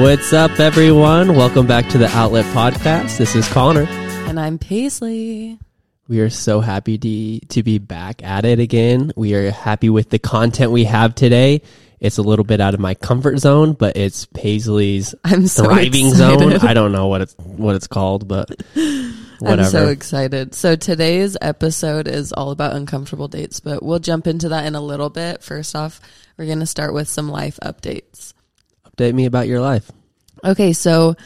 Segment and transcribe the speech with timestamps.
[0.00, 1.36] What's up, everyone?
[1.36, 3.18] Welcome back to the Outlet Podcast.
[3.18, 3.82] This is Connor.
[3.82, 5.58] And I'm Paisley.
[6.08, 9.12] We are so happy to, to be back at it again.
[9.14, 11.60] We are happy with the content we have today.
[12.00, 16.08] It's a little bit out of my comfort zone, but it's Paisley's I'm so thriving
[16.08, 16.60] excited.
[16.60, 16.66] zone.
[16.66, 19.02] I don't know what it's what it's called, but whatever.
[19.42, 20.54] I'm so excited.
[20.54, 24.80] So today's episode is all about uncomfortable dates, but we'll jump into that in a
[24.80, 25.42] little bit.
[25.42, 26.00] First off,
[26.38, 28.32] we're going to start with some life updates.
[29.00, 29.90] Update me about your life.
[30.44, 31.16] Okay, so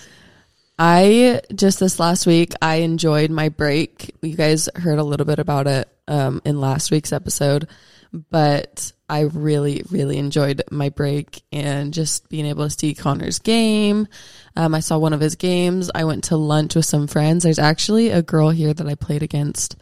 [0.79, 4.15] I just this last week I enjoyed my break.
[4.23, 7.69] You guys heard a little bit about it um, in last week's episode,
[8.13, 14.07] but I really, really enjoyed my break and just being able to see Connor's game.
[14.55, 15.91] Um, I saw one of his games.
[15.93, 17.43] I went to lunch with some friends.
[17.43, 19.75] There's actually a girl here that I played against.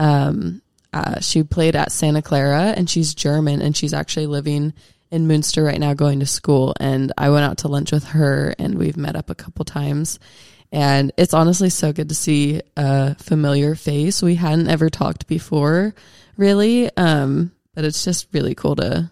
[0.00, 4.72] Um, uh, she played at Santa Clara and she's German and she's actually living
[5.10, 6.74] in Munster right now going to school.
[6.80, 10.18] And I went out to lunch with her and we've met up a couple times.
[10.72, 14.22] And it's honestly so good to see a familiar face.
[14.22, 15.94] We hadn't ever talked before,
[16.36, 16.90] really.
[16.96, 19.10] Um, but it's just really cool to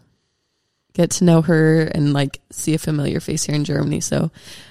[0.95, 4.01] get to know her and like see a familiar face here in Germany.
[4.01, 4.31] So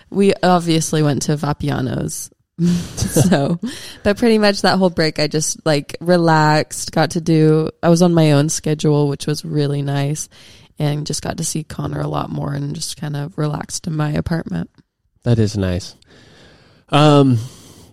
[0.10, 2.30] we obviously went to Vapiano's.
[2.60, 3.60] so,
[4.04, 8.02] but pretty much that whole break, I just like relaxed, got to do, I was
[8.02, 10.30] on my own schedule, which was really nice
[10.80, 13.96] and just got to see Connor a lot more and just kind of relaxed in
[13.96, 14.70] my apartment.
[15.24, 15.96] That is nice.
[16.90, 17.38] Um,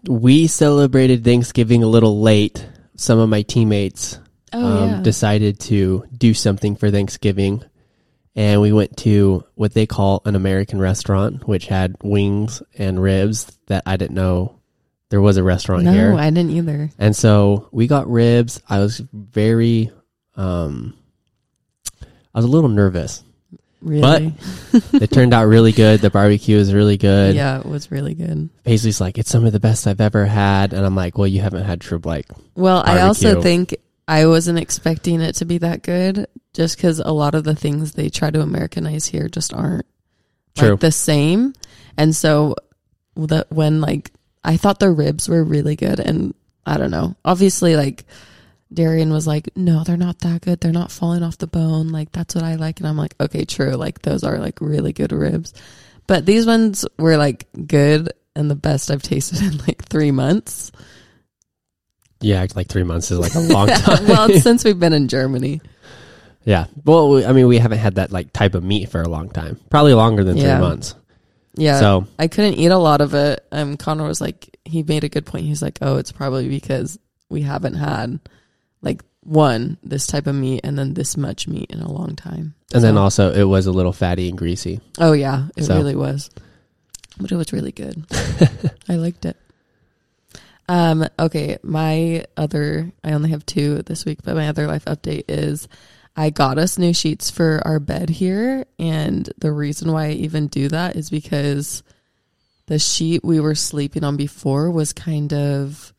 [0.08, 2.66] we celebrated Thanksgiving a little late.
[2.96, 4.18] Some of my teammates
[4.52, 7.62] Oh, um, decided to do something for Thanksgiving.
[8.34, 13.56] And we went to what they call an American restaurant, which had wings and ribs
[13.66, 14.60] that I didn't know
[15.10, 16.12] there was a restaurant no, here.
[16.12, 16.90] No, I didn't either.
[16.98, 18.60] and so we got ribs.
[18.68, 19.90] I was very,
[20.36, 20.94] um,
[22.34, 23.24] I was a little nervous.
[23.82, 24.34] Really?
[24.92, 26.00] It turned out really good.
[26.00, 27.34] The barbecue was really good.
[27.34, 28.50] yeah, it was really good.
[28.64, 30.74] Paisley's like, it's some of the best I've ever had.
[30.74, 33.74] And I'm like, well, you haven't had True Like, Well, I also think
[34.06, 37.92] I wasn't expecting it to be that good just because a lot of the things
[37.92, 39.86] they try to Americanize here just aren't
[40.56, 40.72] True.
[40.72, 41.54] like the same.
[41.96, 42.56] And so
[43.16, 44.10] that when like
[44.44, 46.34] I thought the ribs were really good and
[46.66, 47.16] I don't know.
[47.24, 48.04] Obviously like
[48.72, 50.60] Darian was like, "No, they're not that good.
[50.60, 51.88] They're not falling off the bone.
[51.88, 53.72] Like that's what I like." And I'm like, "Okay, true.
[53.72, 55.52] Like those are like really good ribs."
[56.06, 60.70] But these ones were like good and the best I've tasted in like 3 months.
[62.20, 64.06] yeah, like three months is like a long time.
[64.06, 65.60] well, since we've been in Germany.
[66.44, 66.66] yeah.
[66.84, 69.30] Well, we- I mean, we haven't had that like type of meat for a long
[69.30, 69.58] time.
[69.70, 70.58] Probably longer than Yeah.
[70.58, 70.94] three months.
[71.54, 71.80] Yeah.
[71.80, 73.44] So I couldn't eat a lot of it.
[73.52, 75.46] Um, Connor was like, he made a good point.
[75.46, 76.98] He's like, oh, it's probably because
[77.28, 78.20] we haven't had
[78.82, 82.54] like one this type of meat and then this much meat in a long time.
[82.72, 84.80] and then also it was a little fatty and greasy.
[84.98, 86.30] oh yeah, it So- really was,
[87.18, 88.04] but it was really good.
[88.88, 89.36] I liked it.
[90.68, 91.04] Um.
[91.18, 91.58] Okay.
[91.62, 95.68] My other, I only have two this week, but my other life update is.
[96.16, 100.48] I got us new sheets for our bed here, and the reason why I even
[100.48, 101.82] do that is because
[102.66, 105.92] the sheet we were sleeping on before was kind of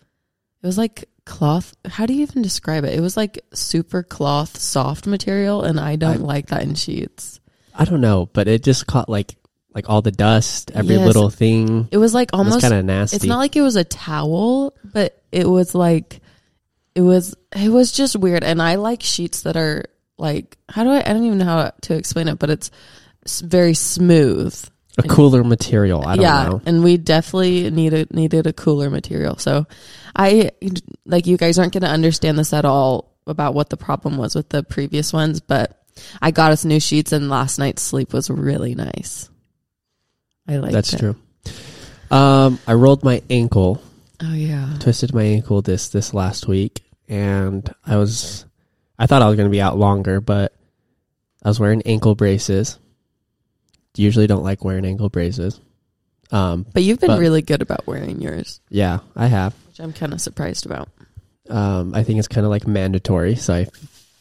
[0.62, 4.58] it was like cloth how do you even describe it it was like super cloth
[4.58, 7.40] soft material and i don't I- like that in sheets
[7.74, 9.38] I don't know, but it just caught like
[9.74, 11.06] like all the dust, every Yes.
[11.08, 11.88] little thing.
[11.90, 13.16] it was like almost kind of nasty.
[13.16, 16.20] it's not like it was a towel but it was like
[16.96, 19.86] it was it was just weird and i like sheets that are
[20.18, 22.70] like how do i i don't even know how to explain it but it's
[23.42, 24.54] very smooth
[24.98, 26.06] a cooler material.
[26.06, 26.62] I don't yeah, know.
[26.66, 29.38] and we definitely needed needed a cooler material.
[29.38, 29.68] So,
[30.16, 30.52] I
[31.06, 34.36] like you guys aren't going to understand this at all about what the problem was
[34.36, 35.82] with the previous ones, but
[36.22, 39.30] I got us new sheets, and last night's sleep was really nice.
[40.48, 41.00] I like That's it.
[41.00, 41.16] true.
[42.10, 43.82] Um, I rolled my ankle,
[44.22, 48.46] Oh yeah, twisted my ankle this this last week, and I was,
[49.00, 50.54] I thought I was going to be out longer, but
[51.44, 52.78] I was wearing ankle braces.
[53.96, 55.60] Usually don't like wearing ankle braces.
[56.32, 59.54] Um, but you've been But- really good about wearing yours, yeah, I have.
[59.68, 60.88] which I'm kind of surprised about.
[61.50, 63.66] Um, I think it's kind of like mandatory, so I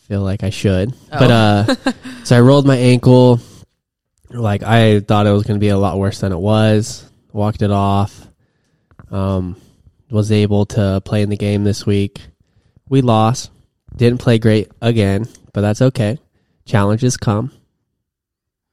[0.08, 0.92] feel like I should.
[1.12, 1.18] Oh.
[1.18, 1.92] But uh,
[2.24, 3.38] so I rolled my ankle.
[4.30, 7.08] Like I thought it was going to be a lot worse than it was.
[7.32, 8.26] Walked it off.
[9.10, 9.56] Um,
[10.10, 12.20] was able to play in the game this week.
[12.88, 13.50] We lost.
[13.94, 16.18] Didn't play great again, but that's okay.
[16.64, 17.52] Challenges come.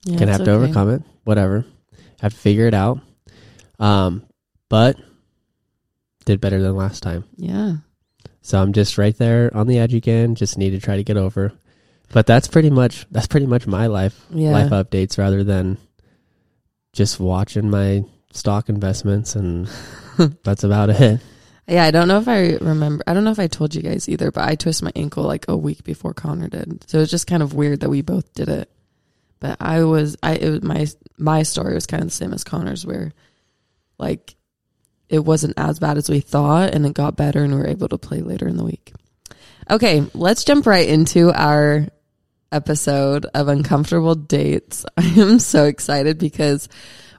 [0.07, 0.63] Yeah, Gonna it's have to okay.
[0.63, 1.01] overcome it.
[1.24, 1.65] Whatever.
[2.21, 3.00] Have to figure it out.
[3.80, 4.25] Um,
[4.69, 4.98] but
[6.25, 7.25] did better than last time.
[7.38, 7.75] Yeah,
[8.42, 10.36] So I'm just right there on the edge again.
[10.36, 11.54] Just need to try to get over.
[12.12, 14.51] But that's pretty much that's pretty much my life yeah.
[14.51, 15.77] life updates rather than
[16.94, 19.69] just watching my stock investments, and
[20.44, 21.21] that's about it.
[21.68, 23.04] Yeah, I don't know if I remember.
[23.06, 25.45] I don't know if I told you guys either, but I twisted my ankle like
[25.50, 26.89] a week before Connor did.
[26.89, 28.71] So it was just kind of weird that we both did it.
[29.39, 30.88] But I was, I it was my
[31.18, 33.13] my story was kind of the same as Connor's, where
[34.00, 34.36] like
[35.10, 37.88] it wasn't as bad as we thought, and it got better, and we were able
[37.89, 38.94] to play later in the week.
[39.69, 41.88] Okay, let's jump right into our
[42.51, 44.86] episode of uncomfortable dates.
[44.98, 46.69] I am so excited because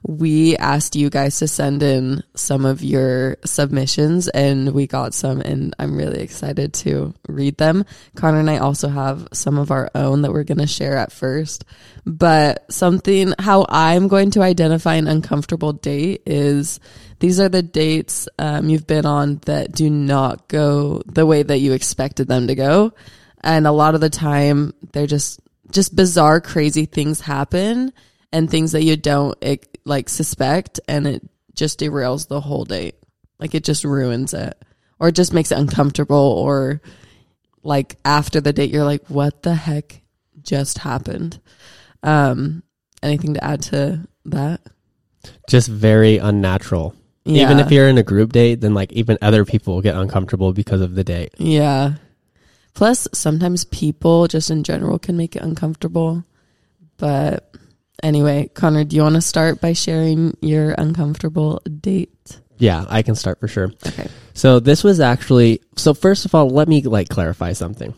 [0.03, 5.41] we asked you guys to send in some of your submissions and we got some
[5.41, 7.85] and I'm really excited to read them.
[8.15, 11.11] Connor and I also have some of our own that we're going to share at
[11.11, 11.65] first.
[12.05, 16.79] But something how I'm going to identify an uncomfortable date is
[17.19, 21.59] these are the dates um, you've been on that do not go the way that
[21.59, 22.93] you expected them to go.
[23.41, 25.41] And a lot of the time they're just
[25.71, 27.93] just bizarre crazy things happen
[28.31, 29.37] and things that you don't
[29.85, 32.95] like suspect and it just derails the whole date.
[33.39, 34.61] Like it just ruins it
[34.99, 36.81] or it just makes it uncomfortable or
[37.63, 40.01] like after the date you're like what the heck
[40.41, 41.39] just happened.
[42.03, 42.63] Um
[43.01, 44.61] anything to add to that?
[45.49, 46.95] Just very unnatural.
[47.25, 47.43] Yeah.
[47.43, 50.53] Even if you're in a group date, then like even other people will get uncomfortable
[50.53, 51.33] because of the date.
[51.37, 51.95] Yeah.
[52.73, 56.23] Plus sometimes people just in general can make it uncomfortable.
[56.97, 57.53] But
[58.03, 62.39] Anyway, Connor, do you want to start by sharing your uncomfortable date?
[62.57, 63.71] Yeah, I can start for sure.
[63.87, 64.07] Okay.
[64.33, 67.93] So this was actually so first of all, let me like clarify something.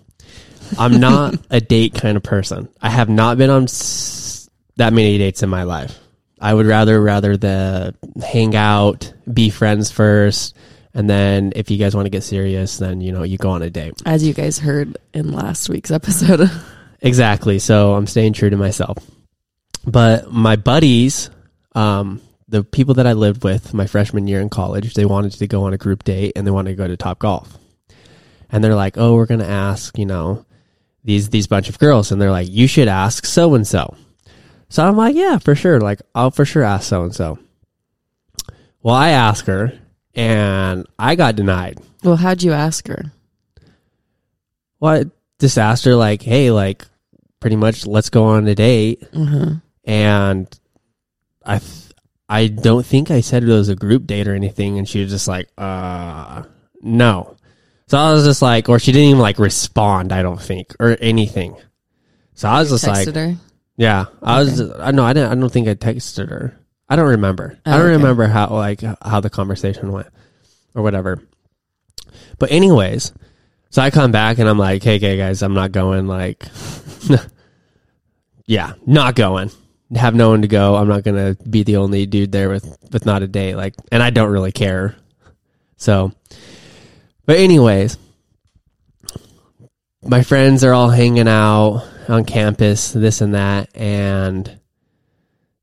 [0.78, 2.70] I'm not a date kind of person.
[2.82, 5.98] I have not been on s- that many dates in my life.
[6.40, 7.94] I would rather rather the
[8.24, 10.56] hang out, be friends first,
[10.94, 13.62] and then if you guys want to get serious, then you know you go on
[13.62, 13.94] a date.
[14.06, 16.50] As you guys heard in last week's episode.
[17.04, 17.58] Exactly.
[17.58, 18.96] So I'm staying true to myself.
[19.86, 21.30] But my buddies,
[21.74, 25.48] um, the people that I lived with my freshman year in college, they wanted to
[25.48, 27.58] go on a group date and they wanted to go to Top Golf.
[28.50, 30.46] And they're like, "Oh, we're going to ask, you know,
[31.04, 33.96] these these bunch of girls." And they're like, "You should ask so and so."
[34.70, 35.80] So I'm like, "Yeah, for sure.
[35.80, 37.40] Like, I'll for sure ask so and so."
[38.84, 39.74] Well, I asked her
[40.14, 41.80] and I got denied.
[42.04, 43.14] well, how'd you ask her?
[44.80, 45.06] Well, I
[45.40, 46.86] just asked her like, "Hey, like
[47.40, 49.56] pretty much let's go on a date." Mm-hmm.
[49.92, 50.48] And
[51.46, 51.92] I th-
[52.30, 55.12] I don't think I said it was a group date or anything, and she was
[55.12, 56.44] just like, uh,
[56.82, 57.36] no.
[57.88, 60.14] So I was just like, or she didn't even like respond.
[60.14, 61.58] I don't think or anything.
[62.36, 63.36] So I was just like, her.
[63.76, 64.62] yeah, I was.
[64.62, 64.82] Okay.
[64.82, 65.30] I know I didn't.
[65.32, 66.58] I don't think I texted her.
[66.88, 67.60] I don't remember.
[67.66, 67.98] I Oh, don't okay.
[67.98, 70.08] remember how like how the conversation went
[70.74, 71.22] or whatever.
[72.40, 73.12] But anyways,
[73.72, 76.08] so I come back and I'm like, hey, okay, guys, I'm not going.
[76.08, 76.46] Like,
[78.46, 79.52] yeah, not going.
[79.96, 80.76] Have no one to go.
[80.76, 83.56] I'm not gonna be the only dude there with with not a date.
[83.56, 84.96] Like, and I don't really care.
[85.76, 86.14] So,
[87.26, 87.98] but anyways,
[90.04, 94.60] my friends are all hanging out on campus, this and that, and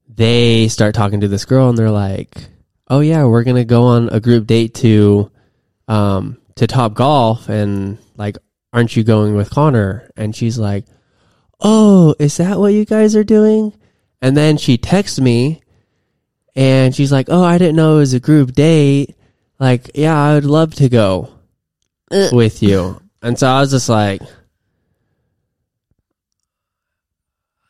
[0.08, 2.48] they start talking to this girl, and they're like,
[2.88, 5.30] "Oh yeah, we're gonna go on a group date to,
[5.86, 8.36] um, to Top Golf, and like,
[8.72, 10.84] aren't you going with Connor?" And she's like,
[11.60, 13.72] "Oh, is that what you guys are doing?"
[14.20, 15.62] And then she texts me,
[16.56, 19.14] and she's like, "Oh, I didn't know it was a group date.
[19.60, 21.30] Like, yeah, I would love to go
[22.10, 24.22] with you." And so I was just like,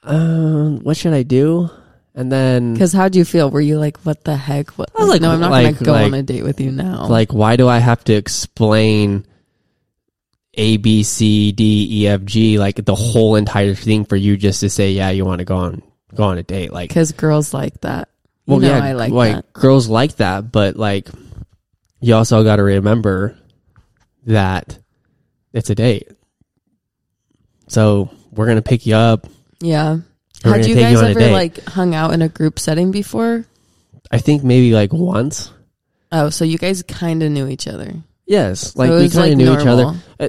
[0.04, 1.70] um, what should I do?
[2.14, 3.50] And then Because how'd you feel?
[3.50, 4.70] Were you like, what the heck?
[4.72, 4.90] What?
[4.96, 6.60] I was like- no, I'm not like- going to go like- on a date with
[6.60, 7.06] you now.
[7.08, 9.24] like why do i have to explain
[10.54, 14.60] a b c d e f g like the whole entire thing for you just
[14.60, 15.82] to say yeah you want to go on
[16.14, 18.08] go on a date like Because girls like that.
[18.46, 19.52] You well know yeah I like, like that.
[19.52, 21.08] girls like that but like
[22.00, 23.36] you also got to remember
[24.26, 24.78] that
[25.52, 26.08] it's a date
[27.68, 29.26] so we're gonna pick you up
[29.60, 29.98] Yeah.
[30.44, 33.44] Had you guys you ever like hung out in a group setting before?
[34.10, 35.52] i think maybe like once
[36.10, 37.92] Oh, so you guys kind of knew each other.
[38.26, 40.00] yes like So we kind of knew each other normal.
[40.18, 40.28] Uh,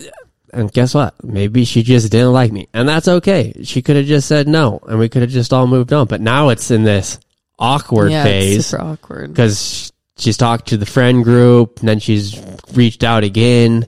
[0.54, 1.24] And guess what?
[1.24, 2.68] Maybe she just didn't like me.
[2.74, 3.54] And that's okay.
[3.64, 6.08] She could have just said no and we could have just all moved on.
[6.08, 7.20] But now it's in this
[7.58, 9.30] awkward yeah, phase super awkward.
[9.30, 12.42] because she's talked to the friend group and then she's
[12.74, 13.88] reached out again.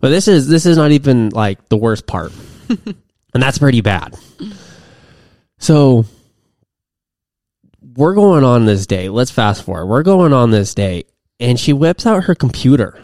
[0.00, 2.32] But this is, this is not even like the worst part.
[2.68, 4.16] and that's pretty bad.
[5.58, 6.04] So
[7.94, 9.10] we're going on this date.
[9.10, 9.86] Let's fast forward.
[9.86, 12.98] We're going on this date and she whips out her computer.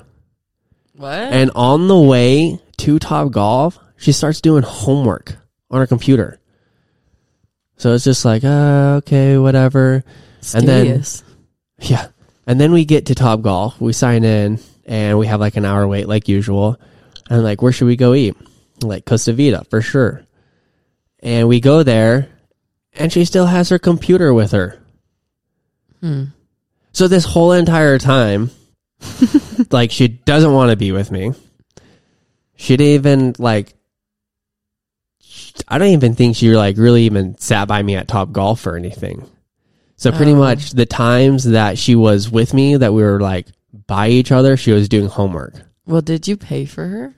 [0.94, 1.12] What?
[1.12, 5.36] And on the way to Top Golf, she starts doing homework
[5.70, 6.40] on her computer.
[7.76, 10.02] So it's just like, uh, okay, whatever.
[10.54, 10.86] And then-
[11.80, 12.08] Yeah.
[12.46, 13.80] And then we get to Top Golf.
[13.80, 16.80] We sign in and we have like an hour wait like usual.
[17.30, 18.36] And like, where should we go eat?
[18.82, 20.24] Like Costa Vida for sure.
[21.20, 22.28] And we go there
[22.94, 24.80] and she still has her computer with her.
[26.00, 26.24] Hmm.
[26.92, 28.50] So this whole entire time,
[29.70, 31.32] like she doesn't want to be with me.
[32.58, 33.72] She didn't even like.
[35.66, 38.76] I don't even think she like really even sat by me at Top Golf or
[38.76, 39.28] anything.
[39.96, 40.36] So pretty Oh.
[40.36, 43.46] much the times that she was with me, that we were like
[43.86, 45.54] by each other, she was doing homework.
[45.86, 47.14] Well, did you pay for her?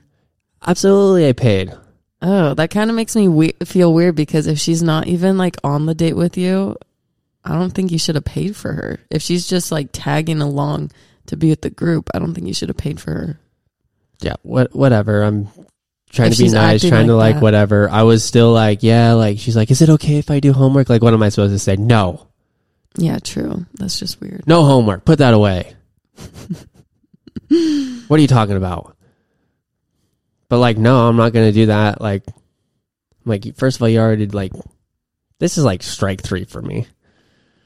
[0.65, 1.73] Absolutely, I paid.
[2.21, 5.57] Oh, that kind of makes me we- feel weird because if she's not even like
[5.63, 6.75] on the date with you,
[7.43, 8.99] I don't think you should have paid for her.
[9.09, 10.91] If she's just like tagging along
[11.27, 13.39] to be with the group, I don't think you should have paid for her.
[14.21, 15.23] Yeah, what whatever.
[15.23, 15.47] I'm
[16.11, 17.41] trying If to be nice, trying to like like that.
[17.41, 17.89] whatever.
[17.89, 20.89] I was still like, yeah, like she's like, is it okay if I do homework?
[20.89, 21.75] Like, what am I supposed to say?
[21.75, 22.27] No,
[22.97, 23.65] Yeah, true.
[23.75, 24.45] That's just weird.
[24.47, 25.05] no homework.
[25.05, 25.73] Put that away.
[28.07, 28.95] what are you talking about?
[30.49, 32.01] But like, no, I'm not gonna do that.
[32.01, 32.23] Like,
[33.25, 34.51] like first of all, you already like,
[35.39, 36.87] this is like strike three for me.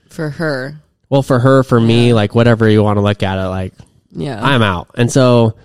[0.10, 0.80] For her.
[1.10, 2.14] Well, for her, for me, Yeah.
[2.14, 3.74] like whatever you want to look at it, like
[4.12, 4.40] Yeah.
[4.42, 4.92] I'm out.
[4.96, 5.56] And so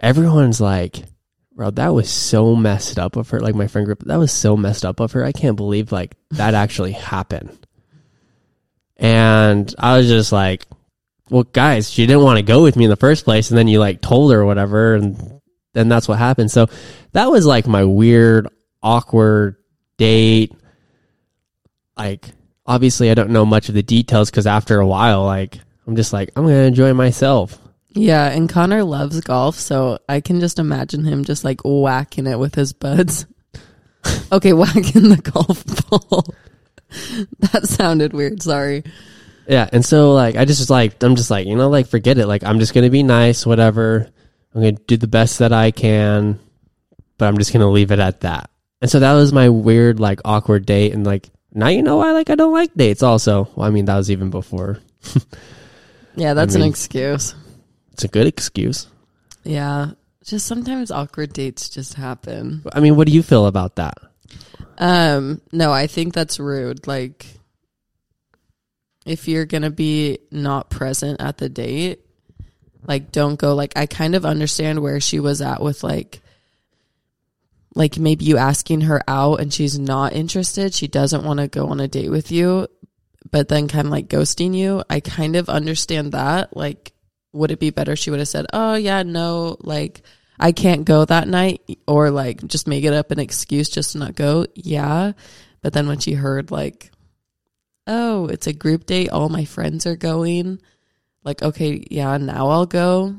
[0.00, 1.04] everyone's like,
[1.52, 3.40] bro, that was so messed up of her.
[3.40, 5.24] Like my friend group, that was so messed up of her.
[5.24, 7.66] I can't believe like that actually happened.
[8.96, 10.66] And I was just like,
[11.30, 13.50] well, guys, she didn't want to go with me in the first place.
[13.50, 14.94] And then you like told her whatever.
[14.94, 15.40] And
[15.72, 16.50] then that's what happened.
[16.50, 16.66] So
[17.12, 18.48] that was like my weird,
[18.82, 19.56] awkward
[19.96, 20.54] date.
[21.96, 22.26] Like,
[22.66, 26.12] obviously, I don't know much of the details because after a while, like, I'm just
[26.12, 27.58] like, I'm going to enjoy myself.
[27.92, 32.38] Yeah, and Connor loves golf, so I can just imagine him just like whacking it
[32.38, 33.26] with his buds.
[34.32, 36.24] okay, whacking the golf ball.
[37.52, 38.42] that sounded weird.
[38.42, 38.84] Sorry.
[39.48, 42.18] Yeah, and so like I just was like I'm just like you know like forget
[42.18, 44.08] it like I'm just gonna be nice whatever
[44.54, 46.38] I'm gonna do the best that I can,
[47.18, 48.50] but I'm just gonna leave it at that.
[48.80, 52.12] And so that was my weird like awkward date, and like now you know why
[52.12, 53.02] like I don't like dates.
[53.02, 54.78] Also, well, I mean that was even before.
[56.16, 57.34] Yeah, that's mean- an excuse.
[57.92, 58.86] It's a good excuse.
[59.44, 59.92] Yeah,
[60.24, 62.62] just sometimes awkward dates just happen.
[62.72, 63.98] I mean, what do you feel about that?
[64.78, 66.86] Um, no, I think that's rude.
[66.86, 67.26] Like,
[69.04, 72.00] if you're gonna be not present at the date,
[72.86, 73.54] like, don't go.
[73.54, 76.22] Like, I kind of understand where she was at with like,
[77.74, 80.74] like maybe you asking her out and she's not interested.
[80.74, 82.68] She doesn't want to go on a date with you,
[83.30, 84.82] but then kind of like ghosting you.
[84.90, 86.56] I kind of understand that.
[86.56, 86.92] Like,
[87.32, 87.96] would it be better?
[87.96, 90.02] She would have said, "Oh yeah, no, like."
[90.42, 93.98] I can't go that night or like just make it up an excuse just to
[93.98, 94.46] not go.
[94.54, 95.12] Yeah.
[95.60, 96.90] But then when she heard like,
[97.86, 100.60] oh, it's a group date, all my friends are going,
[101.24, 103.16] like, okay, yeah, now I'll go.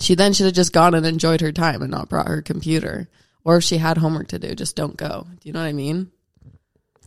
[0.00, 3.08] She then should have just gone and enjoyed her time and not brought her computer.
[3.44, 5.26] Or if she had homework to do, just don't go.
[5.30, 6.10] Do you know what I mean?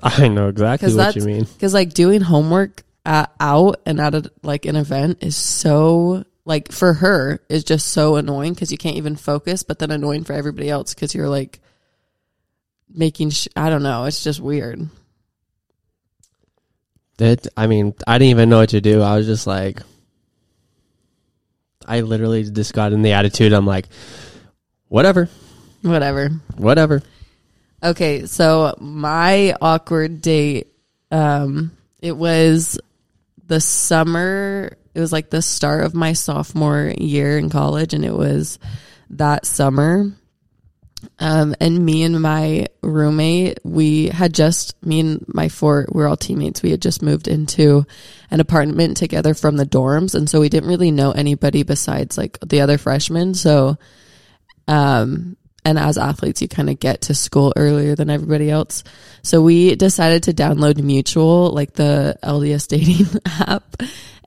[0.02, 1.44] I know exactly what you mean.
[1.44, 6.72] Because like doing homework at, out and at a, like an event is so like
[6.72, 10.34] for her is just so annoying because you can't even focus, but then annoying for
[10.34, 11.60] everybody else because you're like
[12.88, 13.32] making.
[13.32, 14.06] Sh- I don't know.
[14.06, 14.88] It's just weird.
[17.18, 19.01] That I mean, I didn't even know what to do.
[19.01, 19.82] I was just like,
[21.86, 23.54] I literally just got in the attitude.
[23.54, 23.88] I'm like,
[24.88, 25.30] whatever,
[25.82, 26.30] Whatever.
[26.58, 27.01] whatever.
[27.84, 30.68] Okay, so my awkward date,
[31.12, 32.78] um, it was
[33.50, 34.72] the summer.
[34.94, 38.58] It was like the start of my sophomore year in college, and it was
[39.10, 40.12] that summer.
[41.18, 46.08] Um, and me and my roommate, we had just me and my four, we we're
[46.08, 46.62] all teammates.
[46.62, 47.86] We had just moved into
[48.32, 52.38] an apartment together from the dorms, and so we didn't really know anybody besides like
[52.46, 53.34] the other freshmen.
[53.34, 53.77] So,
[54.68, 55.38] um,
[55.70, 58.84] and as athletes, you kind of get to school earlier than everybody else.
[59.22, 63.76] So we decided to download Mutual, like the LDS dating app,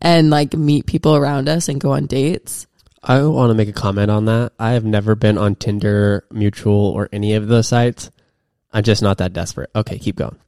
[0.01, 2.69] and like meet people around us and go on dates.
[3.03, 4.53] I want to make a comment on that.
[4.57, 8.13] I have never been on Tinder, Mutual, or any of those sites.
[8.73, 9.71] I'm just not that desperate.
[9.75, 10.39] Okay, keep going.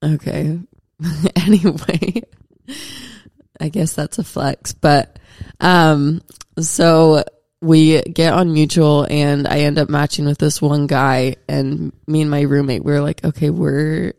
[0.00, 0.60] Okay.
[1.36, 2.22] anyway,
[3.60, 5.18] I guess that's a flex, but
[5.58, 6.22] um
[6.60, 7.24] so
[7.64, 12.20] we get on mutual and I end up matching with this one guy and me
[12.20, 14.12] and my roommate we were like, okay, we're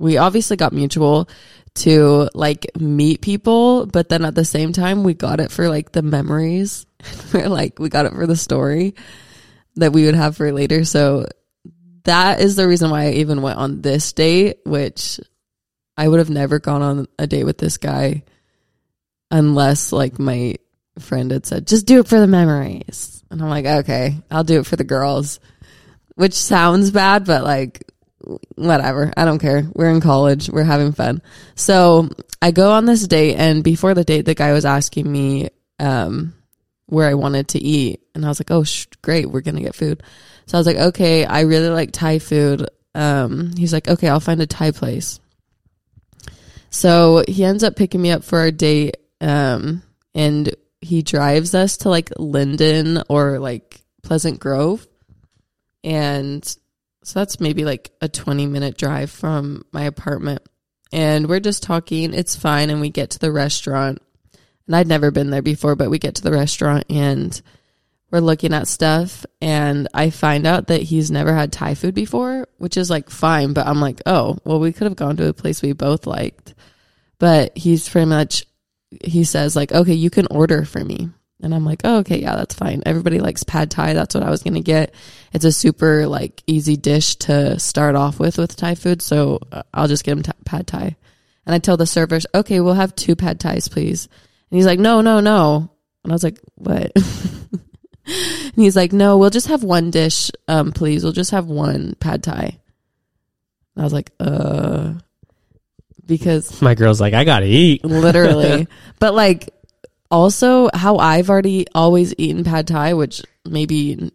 [0.00, 1.28] we obviously got mutual
[1.74, 5.92] to like meet people, but then at the same time we got it for like
[5.92, 6.84] the memories.
[7.32, 8.96] we're like we got it for the story
[9.76, 10.84] that we would have for later.
[10.84, 11.26] So
[12.04, 15.20] that is the reason why I even went on this date, which
[15.96, 18.24] I would have never gone on a date with this guy
[19.30, 20.56] unless like my
[21.02, 23.22] friend had said, just do it for the memories.
[23.30, 25.40] And I'm like, okay, I'll do it for the girls,
[26.14, 27.84] which sounds bad, but like,
[28.56, 29.12] whatever.
[29.16, 29.66] I don't care.
[29.74, 30.48] We're in college.
[30.48, 31.22] We're having fun.
[31.54, 32.08] So
[32.42, 36.34] I go on this date and before the date, the guy was asking me, um,
[36.86, 38.00] where I wanted to eat.
[38.14, 39.30] And I was like, oh, sh- great.
[39.30, 40.02] We're going to get food.
[40.46, 42.66] So I was like, okay, I really like Thai food.
[42.94, 45.20] Um, he's like, okay, I'll find a Thai place.
[46.70, 48.96] So he ends up picking me up for our date.
[49.20, 49.82] Um,
[50.14, 54.86] and he drives us to like Lindon or like Pleasant Grove.
[55.84, 60.42] And so that's maybe like a 20 minute drive from my apartment.
[60.92, 62.14] And we're just talking.
[62.14, 62.70] It's fine.
[62.70, 64.00] And we get to the restaurant.
[64.66, 67.40] And I'd never been there before, but we get to the restaurant and
[68.10, 69.24] we're looking at stuff.
[69.40, 73.52] And I find out that he's never had Thai food before, which is like fine.
[73.52, 76.54] But I'm like, oh, well, we could have gone to a place we both liked.
[77.18, 78.46] But he's pretty much,
[79.04, 81.10] he says, like, okay, you can order for me.
[81.40, 82.82] And I'm like, oh, okay, yeah, that's fine.
[82.84, 83.92] Everybody likes pad thai.
[83.92, 84.92] That's what I was going to get.
[85.32, 89.02] It's a super like easy dish to start off with with Thai food.
[89.02, 90.96] So uh, I'll just get him t- pad thai.
[91.46, 94.08] And I tell the servers, okay, we'll have two pad thais, please.
[94.50, 95.70] And he's like, no, no, no.
[96.02, 96.90] And I was like, what?
[96.96, 101.04] and he's like, no, we'll just have one dish, um, please.
[101.04, 102.58] We'll just have one pad thai.
[103.76, 104.94] And I was like, uh,
[106.08, 107.84] because My girl's like, I gotta eat.
[107.84, 108.66] literally.
[108.98, 109.50] but like
[110.10, 114.10] also how I've already always eaten pad thai, which maybe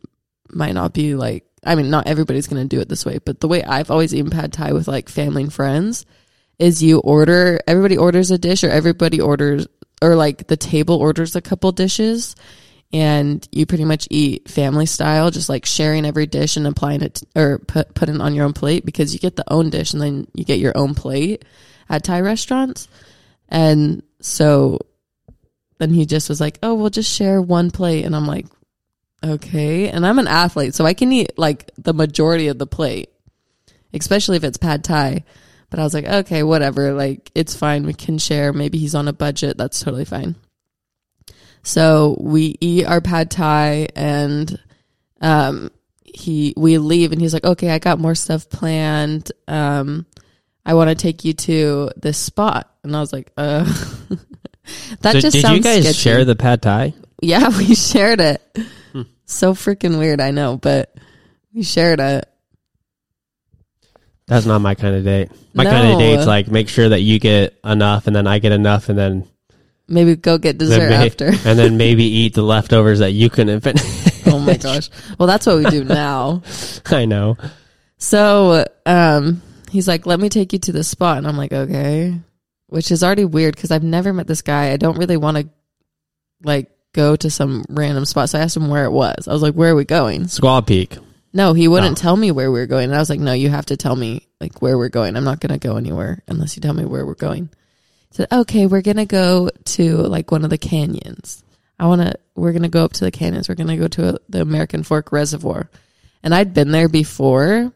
[0.50, 3.48] might not be like I mean, not everybody's gonna do it this way, but the
[3.48, 6.06] way I've always eaten pad thai with like family and friends
[6.60, 9.68] is you order everybody orders a dish or everybody orders
[10.02, 12.36] or like the table orders a couple dishes
[12.92, 17.24] and you pretty much eat family style, just like sharing every dish and applying it
[17.36, 20.02] or put putting it on your own plate because you get the own dish and
[20.02, 21.44] then you get your own plate
[21.90, 22.88] at Thai restaurants.
[23.50, 24.80] And so
[25.78, 28.48] then he just was like, "Oh, we'll just share one plate." And I'm like,
[29.24, 33.10] "Okay." And I'm an athlete, so I can eat like the majority of the plate,
[33.94, 35.24] especially if it's pad thai.
[35.70, 36.94] But I was like, "Okay, whatever.
[36.94, 37.86] Like it's fine.
[37.86, 38.54] We can share.
[38.54, 39.58] Maybe he's on a budget.
[39.58, 40.36] That's totally fine."
[41.64, 44.60] So we eat our pad thai and
[45.22, 45.72] um
[46.04, 49.32] he we leave and he's like, "Okay, I got more stuff planned.
[49.48, 50.06] Um
[50.66, 53.64] I want to take you to this spot." And I was like, "Uh
[55.02, 55.98] That So just did sounds you guys sketchy.
[56.00, 56.94] share the pad thai?
[57.22, 58.42] Yeah, we shared it.
[58.94, 59.02] Hmm.
[59.26, 60.94] So freaking weird, I know, but
[61.54, 62.30] we shared it.
[64.28, 65.30] That's not my kind of date.
[65.54, 65.94] My kind No.
[65.96, 68.98] of date's like make sure that you get enough and then I get enough and
[68.98, 69.28] then
[69.90, 71.26] Maybe go get then dessert may- after.
[71.46, 73.84] and then maybe eat the leftovers that you couldn't finish.
[74.28, 74.90] oh my gosh.
[75.20, 76.42] Well, that's what we do now.
[76.86, 77.38] I know.
[77.98, 79.42] So, um,
[79.74, 82.18] he's like, "Let me take you to this spot," and I'm like, "Okay,"
[82.68, 84.72] which is already weird because I've never met this guy.
[84.72, 85.50] I don't really want to
[86.44, 88.30] like go to some random spot.
[88.30, 89.28] So I asked him where it was.
[89.28, 90.98] I was like, "Where are we going?" Squaw Peak.
[91.34, 92.02] No, he wouldn't Oh.
[92.02, 92.86] tell me where we were going.
[92.86, 95.16] And I was like, "No, you have to tell me like where we're going.
[95.18, 97.50] I'm not going to go anywhere unless you tell me where we're going."
[98.10, 101.44] He said, "Okay, we're going to go to like one of the canyons.
[101.80, 103.50] I want to we're going to go up to the canyons.
[103.50, 105.70] We're going to go to a, the American Fork Reservoir."
[106.22, 107.74] And I'd been there before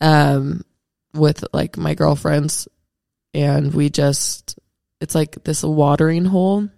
[0.00, 0.62] um
[1.14, 2.68] with like my girlfriends
[3.34, 4.58] and we just
[5.00, 6.68] it's like this watering hole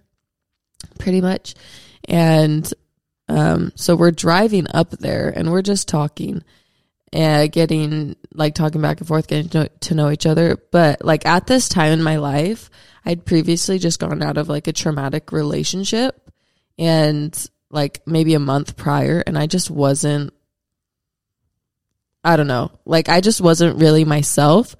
[0.99, 1.55] pretty much.
[2.07, 2.71] And
[3.27, 6.43] um so we're driving up there and we're just talking
[7.13, 11.03] and getting like talking back and forth getting to know, to know each other but
[11.03, 12.69] like at this time in my life
[13.05, 16.31] I'd previously just gone out of like a traumatic relationship
[16.77, 20.33] and like maybe a month prior and I just wasn't
[22.23, 22.71] I don't know.
[22.85, 24.75] Like I just wasn't really myself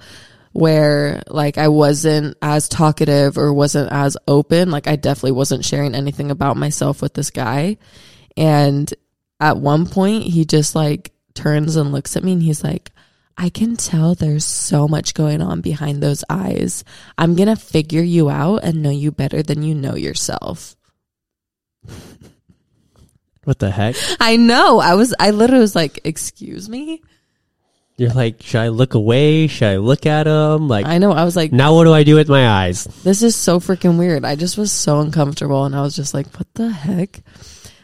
[0.54, 4.70] where like I wasn't as talkative or wasn't as open.
[4.70, 7.78] Like I definitely wasn't sharing anything about myself with this guy.
[8.38, 8.94] And
[9.40, 12.92] at one point he just like turns and looks at me and he's like,
[13.38, 16.84] I can tell there's so much going on behind those eyes.
[17.18, 20.76] I'm going to figure you out and know you better than you know yourself.
[23.44, 23.96] What the heck?
[24.20, 24.80] I know.
[24.80, 27.02] I was I literally was like, "Excuse me?"
[27.98, 29.48] You're like, should I look away?
[29.48, 30.68] Should I look at him?
[30.68, 31.12] Like, I know.
[31.12, 32.86] I was like, now what do I do with my eyes?
[33.04, 34.26] this is so freaking weird.
[34.26, 37.22] I just was so uncomfortable and I was just like, what the heck?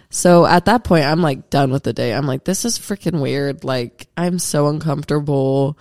[0.09, 2.13] So at that point, I'm like done with the day.
[2.13, 3.63] I'm like, this is freaking weird.
[3.63, 5.77] Like, I'm so uncomfortable.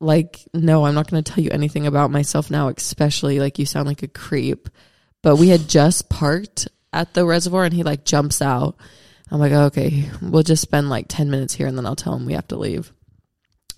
[0.00, 3.66] Like, no, I'm not going to tell you anything about myself now, especially like you
[3.66, 4.68] sound like a creep.
[5.22, 8.76] But we had just parked at the reservoir and he like jumps out.
[9.30, 12.26] I'm like, okay, we'll just spend like 10 minutes here and then I'll tell him
[12.26, 12.92] we have to leave.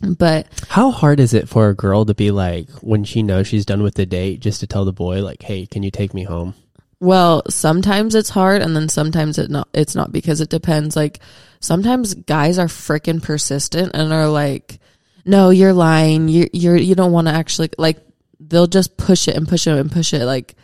[0.01, 3.67] But How hard is it for a girl to be like when she knows she's
[3.67, 6.25] done with the date, just to tell the boy like, "Hey, can you take me
[6.25, 6.55] home?"
[7.01, 10.95] well, sometimes it's hard and then sometimes it not it's not because it depends.
[10.95, 11.19] Like
[11.59, 14.79] sometimes guys are freaking persistent and are like,
[15.25, 16.29] "No, you're lying.
[16.29, 17.99] You you're you don't want to actually like
[18.39, 20.55] they'll just push it and push it and push it like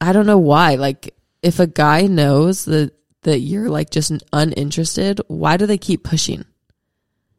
[0.00, 0.76] I don't know why.
[0.76, 6.04] Like if a guy knows that that you're like just uninterested, why do they keep
[6.04, 6.44] pushing?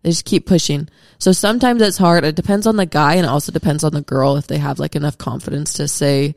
[0.03, 0.89] They just keep pushing.
[1.17, 2.25] So sometimes it's hard.
[2.25, 4.77] It depends on the guy and it also depends on the girl if they have
[4.79, 6.35] like enough confidence to say,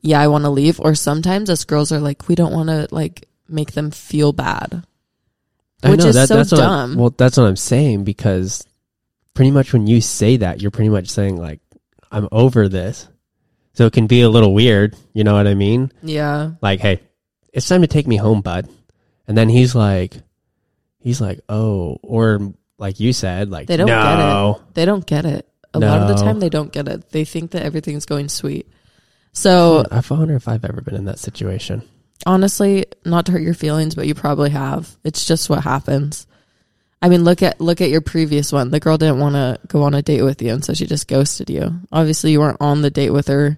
[0.00, 0.80] yeah, I want to leave.
[0.80, 4.84] Or sometimes us girls are like, we don't want to like make them feel bad.
[5.82, 6.96] I Which know, is that, so that's dumb.
[6.96, 8.64] well, that's what I'm saying because
[9.34, 11.60] pretty much when you say that, you're pretty much saying like,
[12.10, 13.06] "I'm over this."
[13.74, 14.96] So it can be a little weird.
[15.12, 15.92] You know what I mean?
[16.02, 16.50] Yeah.
[16.60, 17.00] Like, hey,
[17.52, 18.68] it's time to take me home, bud.
[19.28, 20.14] And then he's like,
[20.98, 24.74] he's like, oh, or like you said, like They don't get it.
[24.74, 25.48] They don't get it.
[25.74, 27.10] A lot of the time they don't get it.
[27.10, 28.68] They think that everything's going sweet.
[29.32, 31.82] So I wonder if I've ever been in that situation.
[32.26, 34.96] honestly, not to hurt your feelings, but you probably have.
[35.04, 36.26] It's just what happens.
[37.00, 38.70] I mean, look at look at your previous one.
[38.70, 41.06] The girl didn't want to go on a date with you, and so she just
[41.06, 41.80] ghosted you.
[41.92, 43.56] Obviously, you weren't on the date with her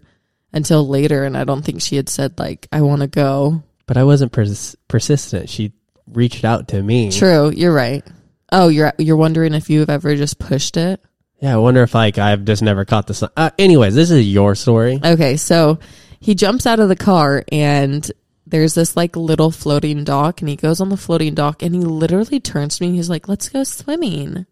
[0.52, 3.96] until later, and I don't think she had said like, "I want to go." But
[3.96, 5.48] I wasn't pers- persistent.
[5.48, 5.72] She
[6.06, 7.10] reached out to me.
[7.12, 8.04] True, you're right.
[8.52, 11.00] Oh, you're you're wondering if you've ever just pushed it.
[11.40, 13.30] Yeah, I wonder if like I've just never caught the sun.
[13.36, 15.00] Uh, anyways, this is your story.
[15.02, 15.78] Okay, so
[16.20, 18.10] he jumps out of the car and
[18.46, 21.80] there's this like little floating dock and he goes on the floating dock and he
[21.80, 24.46] literally turns to me and he's like, "Let's go swimming."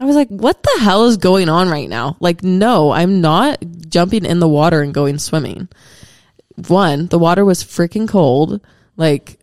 [0.00, 3.62] I was like, "What the hell is going on right now?" Like, no, I'm not
[3.88, 5.68] jumping in the water and going swimming.
[6.68, 8.60] One, the water was freaking cold.
[8.96, 9.38] Like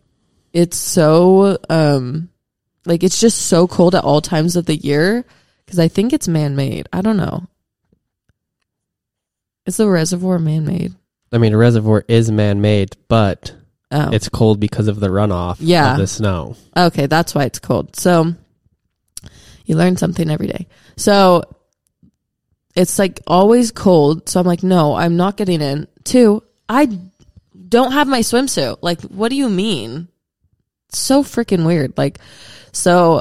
[0.52, 2.30] it's so um
[2.84, 5.24] like it's just so cold at all times of the year
[5.66, 6.88] cuz I think it's man-made.
[6.92, 7.46] I don't know.
[9.66, 10.94] Is the reservoir man-made?
[11.32, 13.54] I mean, a reservoir is man-made, but
[13.90, 14.10] Oh.
[14.10, 15.92] it's cold because of the runoff Yeah.
[15.92, 16.56] of the snow.
[16.76, 17.94] Okay, that's why it's cold.
[17.96, 18.34] So
[19.66, 20.66] you learn something every day.
[20.96, 21.42] So
[22.74, 24.28] it's like always cold.
[24.28, 25.86] So I'm like, no, I'm not getting in.
[26.04, 26.88] Two, I
[27.68, 28.78] don't have my swimsuit.
[28.82, 30.08] Like, what do you mean?
[30.90, 31.92] So freaking weird.
[31.96, 32.18] Like,
[32.72, 33.20] so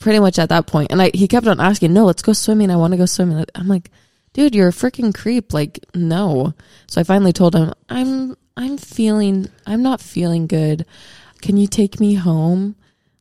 [0.00, 2.70] pretty much at that point, and I he kept on asking, no, let's go swimming.
[2.70, 3.44] I want to go swimming.
[3.54, 3.90] I'm like,
[4.32, 5.52] dude, you're a freaking creep.
[5.52, 6.54] Like, no.
[6.86, 10.86] So I finally told him, I'm I'm feeling I'm not feeling good.
[11.40, 12.76] Can you take me home?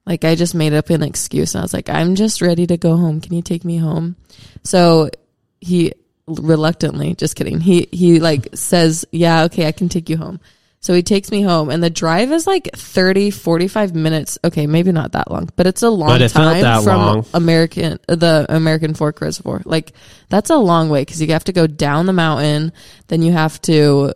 [0.05, 2.77] Like I just made up an excuse and I was like, I'm just ready to
[2.77, 3.21] go home.
[3.21, 4.15] Can you take me home?
[4.63, 5.09] So
[5.59, 5.93] he
[6.27, 7.59] reluctantly, just kidding.
[7.59, 10.39] He he like says, "Yeah, okay, I can take you home."
[10.81, 14.39] So he takes me home and the drive is like 30 45 minutes.
[14.43, 16.97] Okay, maybe not that long, but it's a long But it felt time that from
[16.97, 17.25] long.
[17.33, 19.61] American the American Fork Reservoir.
[19.63, 19.93] Like
[20.29, 22.73] that's a long way cuz you have to go down the mountain,
[23.07, 24.13] then you have to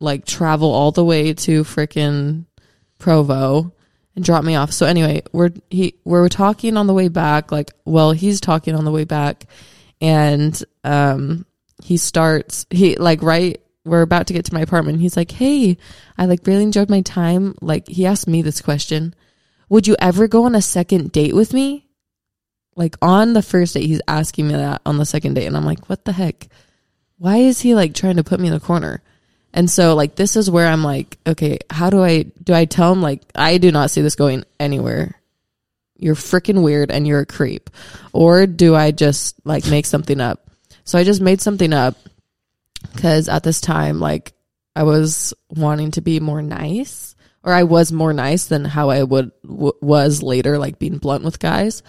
[0.00, 2.46] like travel all the way to frickin'
[2.98, 3.72] Provo
[4.14, 4.72] and drop me off.
[4.72, 7.52] So anyway, we're he we're talking on the way back.
[7.52, 9.46] Like, well, he's talking on the way back,
[10.00, 11.46] and um,
[11.82, 13.60] he starts he like right.
[13.84, 15.00] We're about to get to my apartment.
[15.00, 15.78] He's like, "Hey,
[16.18, 19.14] I like really enjoyed my time." Like, he asked me this question:
[19.68, 21.86] Would you ever go on a second date with me?
[22.76, 25.64] Like on the first date, he's asking me that on the second date, and I'm
[25.64, 26.48] like, "What the heck?
[27.16, 29.02] Why is he like trying to put me in the corner?"
[29.52, 32.92] And so like this is where I'm like, okay, how do I do I tell
[32.92, 35.16] him like I do not see this going anywhere.
[35.96, 37.68] You're freaking weird and you're a creep.
[38.12, 40.48] Or do I just like make something up?
[40.84, 41.96] So I just made something up
[42.96, 44.32] cuz at this time like
[44.74, 49.02] I was wanting to be more nice or I was more nice than how I
[49.02, 51.82] would w- was later like being blunt with guys.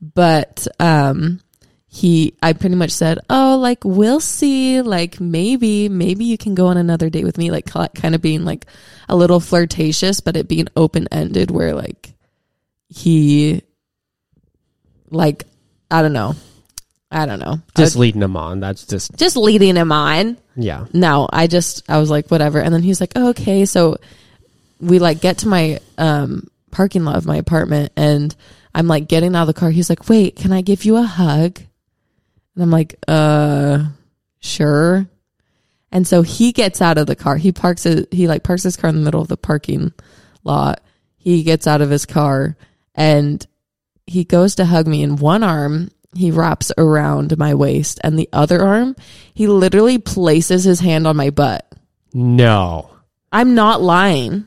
[0.00, 1.40] But um
[1.88, 6.66] he I pretty much said, "Oh, like we'll see, like maybe maybe you can go
[6.66, 8.66] on another date with me," like kind of being like
[9.08, 12.14] a little flirtatious, but it being open-ended where like
[12.88, 13.62] he
[15.10, 15.44] like
[15.90, 16.34] I don't know.
[17.16, 17.60] I don't know.
[17.76, 18.60] Just I- leading him on.
[18.60, 20.36] That's just just leading him on.
[20.54, 20.84] yeah.
[20.92, 23.64] No, I just I was like whatever, and then he's like, oh, okay.
[23.64, 23.96] So
[24.80, 28.34] we like get to my um parking lot of my apartment, and
[28.74, 29.70] I'm like getting out of the car.
[29.70, 31.58] He's like, wait, can I give you a hug?
[32.54, 33.84] And I'm like, uh,
[34.40, 35.06] sure.
[35.92, 37.36] And so he gets out of the car.
[37.36, 38.12] He parks it.
[38.12, 39.92] He like parks his car in the middle of the parking
[40.44, 40.82] lot.
[41.16, 42.56] He gets out of his car
[42.94, 43.44] and
[44.06, 45.90] he goes to hug me in one arm.
[46.14, 48.96] He wraps around my waist and the other arm,
[49.34, 51.66] he literally places his hand on my butt.
[52.12, 52.90] No.
[53.32, 54.46] I'm not lying.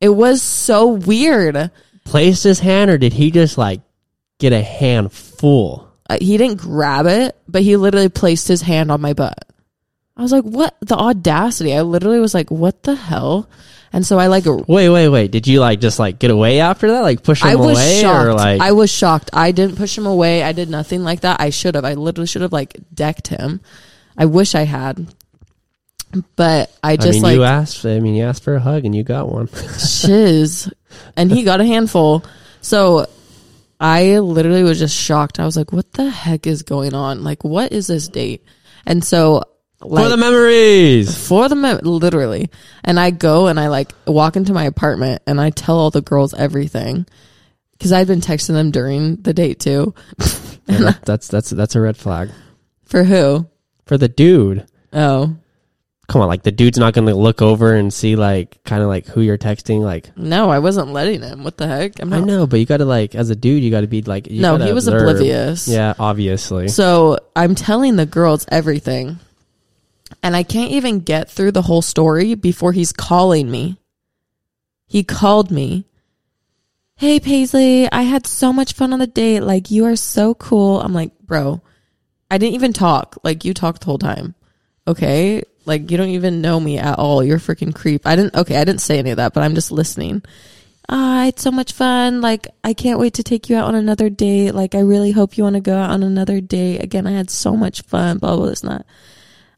[0.00, 1.70] It was so weird.
[2.04, 3.80] Placed his hand, or did he just like
[4.38, 5.88] get a handful.
[6.08, 9.46] Uh, he didn't grab it, but he literally placed his hand on my butt.
[10.16, 10.76] I was like, what?
[10.80, 11.74] The audacity.
[11.74, 13.48] I literally was like, what the hell?
[13.94, 15.30] And so I like, Wait, wait, wait.
[15.30, 17.02] Did you like just like get away after that?
[17.02, 18.26] Like push him I was away shocked.
[18.26, 19.30] or like I was shocked.
[19.32, 20.42] I didn't push him away.
[20.42, 21.40] I did nothing like that.
[21.40, 21.84] I should have.
[21.84, 23.60] I literally should have like decked him.
[24.18, 25.14] I wish I had.
[26.34, 27.86] But I I just mean, like you asked.
[27.86, 29.46] I mean, you asked for a hug and you got one.
[29.78, 30.68] shiz.
[31.16, 32.24] And he got a handful.
[32.62, 33.06] So
[33.78, 35.38] I literally was just shocked.
[35.38, 37.22] I was like, what the heck is going on?
[37.22, 38.44] Like, what is this date?
[38.86, 39.44] And so,
[39.84, 41.28] like, for the memories.
[41.28, 42.50] for the mem- literally.
[42.82, 46.00] And I go and I like walk into my apartment and I tell all the
[46.02, 47.06] girls everything
[47.72, 49.94] because I've been texting them during the date too.
[50.66, 52.30] Yeah, that- that's that's that's a red flag
[52.84, 53.46] For who?
[53.84, 54.66] for the dude.
[54.94, 55.36] Oh,
[56.08, 58.88] Come on, like the dude's not going to look over and see like kind of
[58.88, 59.80] like who you're texting.
[59.80, 61.44] Like no, I wasn't letting him.
[61.44, 62.00] What the heck?
[62.00, 64.00] I'm I know, but you got to like as a dude, you got to be
[64.02, 64.30] like.
[64.30, 65.02] You No, he was observe.
[65.08, 65.68] oblivious.
[65.68, 66.68] Yeah, obviously.
[66.68, 69.18] So I'm telling the girls everything.
[70.24, 73.76] And I can't even get through the whole story before he's calling me.
[74.86, 75.84] He called me.
[76.96, 79.40] Hey, Paisley, I had so much fun on the date.
[79.40, 80.80] Like, you are so cool.
[80.80, 81.60] I'm like, bro,
[82.30, 83.18] I didn't even talk.
[83.22, 84.34] Like, you talked the whole time.
[84.88, 85.42] Okay.
[85.66, 87.22] Like, you don't even know me at all.
[87.22, 88.06] You're freaking creep.
[88.06, 90.22] I didn't, okay, I didn't say any of that, but I'm just listening.
[90.88, 92.22] Ah, I had so much fun.
[92.22, 94.52] Like, I can't wait to take you out on another date.
[94.52, 96.82] Like, I really hope you want to go out on another date.
[96.82, 98.16] Again, I had so much fun.
[98.16, 98.86] Blah, blah, this and that.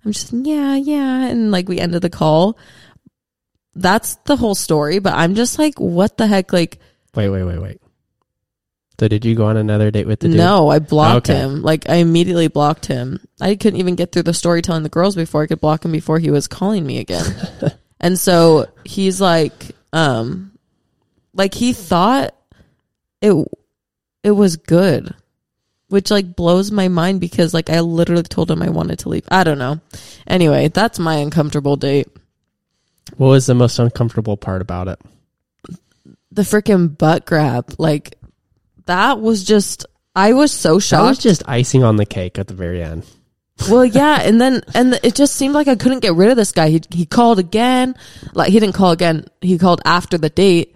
[0.07, 1.27] I'm just, yeah, yeah.
[1.27, 2.57] And like, we ended the call.
[3.75, 6.53] That's the whole story, but I'm just like, what the heck?
[6.53, 6.79] Like,
[7.15, 7.81] wait, wait, wait, wait.
[9.01, 10.37] So did you go on another date with the dude?
[10.39, 11.39] no, I blocked Okay.
[11.41, 11.61] him.
[11.61, 13.21] Like, I immediately blocked him.
[13.41, 15.93] I couldn't even get through the story telling the girls before I could block him
[15.93, 17.27] before he was calling me again.
[18.01, 20.53] and so he's like, um,
[21.35, 22.35] like he thought
[23.21, 23.35] it,
[24.23, 25.15] it was good,
[25.89, 29.25] which like blows my mind because like I literally told him I wanted to leave.
[29.31, 29.81] I don't know.
[30.27, 32.09] Anyway, that's my uncomfortable date.
[33.17, 35.01] What was the most uncomfortable part about it?
[36.33, 38.19] The freaking butt grab, like
[38.87, 39.87] that was just.
[40.15, 41.03] I was so shocked.
[41.03, 43.05] That was just icing on the cake at the very end.
[43.71, 46.53] Well, yeah, and then and it just seemed like I couldn't get rid of this
[46.53, 46.69] guy.
[46.69, 47.95] He he called again,
[48.35, 49.27] like he didn't call again.
[49.41, 50.76] He called after the date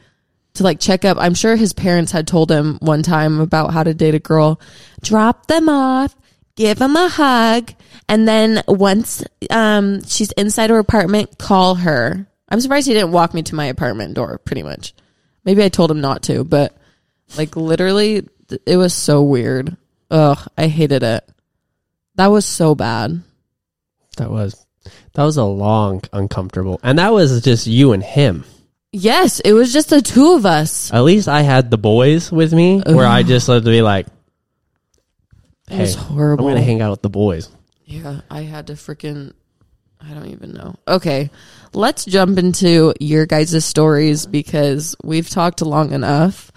[0.54, 1.16] to like check up.
[1.18, 4.60] I'm sure his parents had told him one time about how to date a girl.
[5.02, 6.14] Drop them off,
[6.56, 7.72] give them a hug,
[8.08, 12.26] and then once um she's inside her apartment, call her.
[12.48, 14.38] I'm surprised he didn't walk me to my apartment door.
[14.38, 14.94] Pretty much,
[15.44, 16.76] maybe I told him not to, but
[17.36, 18.28] like literally,
[18.66, 19.76] it was so weird.
[20.10, 21.28] Ugh, I hated it.
[22.16, 23.22] That was so bad.
[24.16, 24.66] That was
[25.14, 28.44] that was a long uncomfortable, and that was just you and him.
[28.92, 30.92] Yes, it was just the two of us.
[30.92, 34.07] At least I had the boys with me, where I just had to be like,
[35.70, 37.48] It was "Hey, I'm gonna hang out with the boys."
[37.85, 39.33] Yeah, I had to freaking.
[40.00, 40.74] I don't even know.
[40.88, 41.31] Okay,
[41.72, 46.50] let's jump into your guys' stories because we've talked long enough.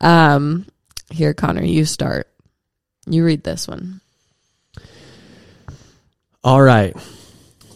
[0.00, 0.66] Um,
[1.10, 2.28] here, Connor, you start.
[3.06, 4.00] You read this one.
[6.44, 6.94] All right,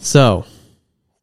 [0.01, 0.44] so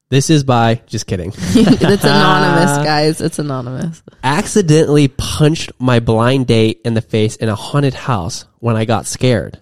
[0.10, 1.32] this is by just kidding.
[1.36, 3.22] it's anonymous, guys.
[3.22, 4.02] It's anonymous.
[4.24, 9.06] Accidentally punched my blind date in the face in a haunted house when I got
[9.06, 9.60] scared,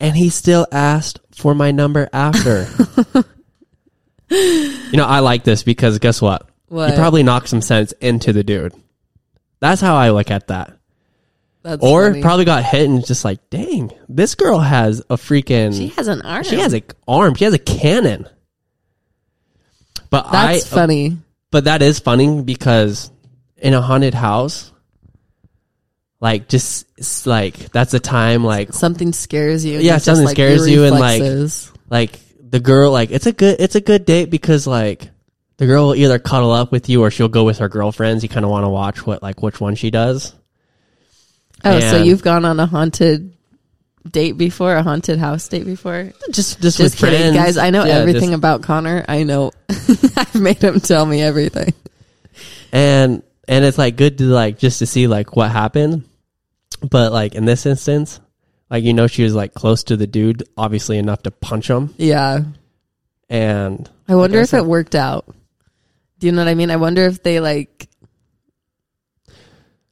[0.00, 2.68] and he still asked for my number after.
[4.30, 6.48] you know, I like this because guess what?
[6.68, 6.90] What?
[6.90, 8.72] You probably knocked some sense into the dude.
[9.60, 10.76] That's how I look at that.
[11.62, 12.22] That's Or funny.
[12.22, 15.76] probably got hit and just like, dang, this girl has a freaking.
[15.76, 16.42] she has an arm.
[16.42, 17.34] She has a arm.
[17.34, 18.28] She has a cannon.
[20.12, 21.16] But That's I, funny.
[21.50, 23.10] but that is funny because
[23.56, 24.70] in a haunted house,
[26.20, 29.78] like just it's like that's the time like Something scares you.
[29.78, 31.22] Yeah, something just, scares your you and, like,
[31.88, 35.08] like the girl like it's a good it's a good date because like
[35.56, 38.22] the girl will either cuddle up with you or she'll go with her girlfriends.
[38.22, 40.34] You kind of want to watch what like which one she does.
[41.64, 43.34] Oh, so you've gone on a haunted
[44.10, 46.12] date before, a haunted house date before?
[46.30, 47.36] Just just, Just with kidding, friends.
[47.36, 47.56] guys.
[47.56, 49.04] I know Yeah, everything just- about Connor.
[49.08, 49.52] I know.
[50.16, 51.72] I've made him tell me everything.
[52.72, 56.04] and and it's like good to like just to see like what happened
[56.88, 58.18] but like in this instance
[58.70, 61.92] like you know she was like close to the dude obviously enough to punch him
[61.98, 62.40] Yeah.
[63.28, 65.26] and I wonder Like I if said- it worked out.
[66.18, 66.70] Do you know what I mean?
[66.70, 67.88] I wonder if they like,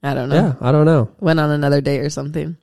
[0.02, 2.56] I don't know, yeah i don't know went on another date or something.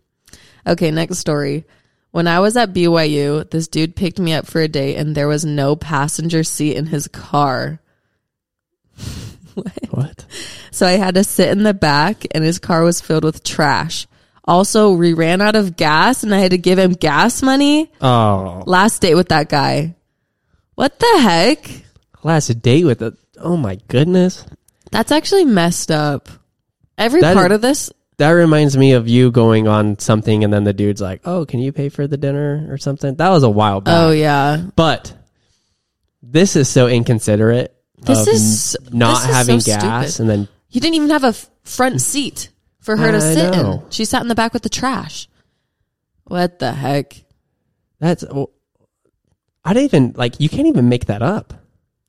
[0.68, 1.66] Okay, next story.
[2.12, 5.28] When I was at BYU, this dude picked me up for a date and there
[5.28, 7.80] was no passenger seat in his car.
[9.92, 10.26] what
[10.72, 14.08] So I had to sit in the back and his car was filled with trash.
[14.46, 17.92] Also, we ran out of gas and I had to give him gas money.
[18.02, 19.96] Oh, Last date with that guy.
[20.76, 21.70] What the heck?
[22.24, 23.16] last date with a.
[23.40, 24.46] Oh my goodness.
[24.92, 26.30] That's actually messed up.
[26.98, 30.52] Every That part is- of this, That reminds me of you going on something and
[30.52, 33.44] then the dude's like, "Oh, can you pay for the dinner or something?" That was
[33.44, 33.94] a while back.
[33.96, 35.14] oh yeah, But
[36.24, 37.76] this is so inconsiderate.
[38.00, 40.20] This is- not this is so having gas stupid.
[40.22, 42.02] and then you didn't even have a f- front mm.
[42.02, 42.50] seat
[42.80, 43.84] for her to I sit know.
[43.86, 43.92] in.
[43.92, 45.28] She sat in the back with the trash.
[46.26, 47.24] What the heck?
[48.00, 48.24] that's.
[48.24, 48.50] oh,
[49.64, 50.40] I don't even like.
[50.40, 51.54] You can't even make that up.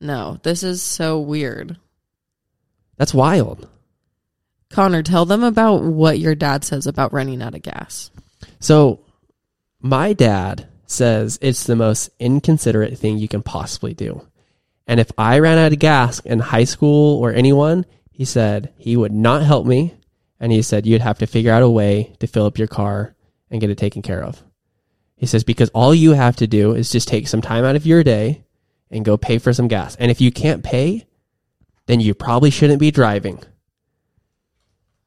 [0.00, 1.76] No, this is so weird.
[2.96, 3.68] That's wild.
[4.70, 8.10] Connor, tell them about what your dad says about running out of gas.
[8.60, 9.00] So,
[9.80, 14.26] my dad says it's the most inconsiderate thing you can possibly do.
[14.86, 18.96] And if I ran out of gas in high school or anyone, he said he
[18.96, 19.94] would not help me.
[20.40, 23.14] And he said you'd have to figure out a way to fill up your car
[23.50, 24.42] and get it taken care of.
[25.16, 27.86] He says, because all you have to do is just take some time out of
[27.86, 28.44] your day
[28.90, 29.96] and go pay for some gas.
[29.96, 31.06] And if you can't pay,
[31.86, 33.42] then you probably shouldn't be driving.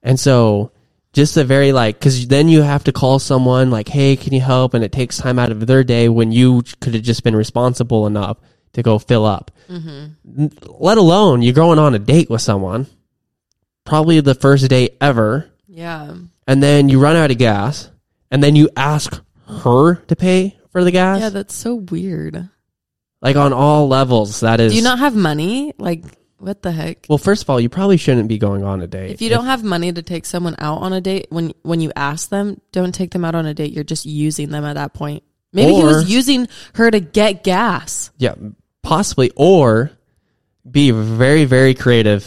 [0.03, 0.71] And so
[1.13, 4.41] just a very like, cause then you have to call someone like, Hey, can you
[4.41, 4.73] help?
[4.73, 8.07] And it takes time out of their day when you could have just been responsible
[8.07, 8.37] enough
[8.73, 9.51] to go fill up.
[9.69, 10.41] Mm-hmm.
[10.43, 12.87] N- Let alone you're going on a date with someone,
[13.85, 15.49] probably the first date ever.
[15.67, 16.15] Yeah.
[16.47, 17.89] And then you run out of gas
[18.29, 19.21] and then you ask
[19.63, 21.19] her to pay for the gas.
[21.19, 22.49] Yeah, that's so weird.
[23.21, 24.71] like on all levels, that is.
[24.71, 25.73] Do you not have money?
[25.77, 26.03] Like,
[26.41, 27.05] what the heck?
[27.07, 29.11] well, first of all, you probably shouldn't be going on a date.
[29.11, 31.91] If you don't have money to take someone out on a date, when when you
[31.95, 33.71] ask them, don't take them out on a date.
[33.73, 35.23] You're just using them at that point.
[35.53, 38.09] Maybe he Or- was using her to get gas.
[38.17, 38.35] Yeah,
[38.83, 39.31] possibly.
[39.35, 39.91] Or
[40.69, 42.25] be very, very creative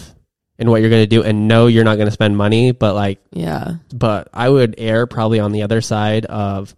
[0.58, 2.94] in what you're going to do and know you're not going to spend money, but
[2.94, 3.76] like, Yeah.
[3.92, 6.74] but I would err probably on the other side of,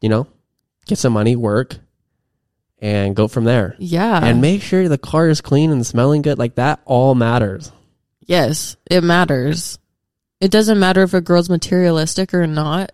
[0.00, 0.26] you know,
[0.86, 1.76] get some money, work,
[2.80, 3.76] and go from there.
[3.78, 4.18] Yeah.
[4.24, 6.38] and make sure the car is clean and smelling good.
[6.38, 7.70] Like that all matters.
[8.26, 9.78] yes, it matters.
[10.40, 12.92] It doesn't matter if a girl's materialistic or not.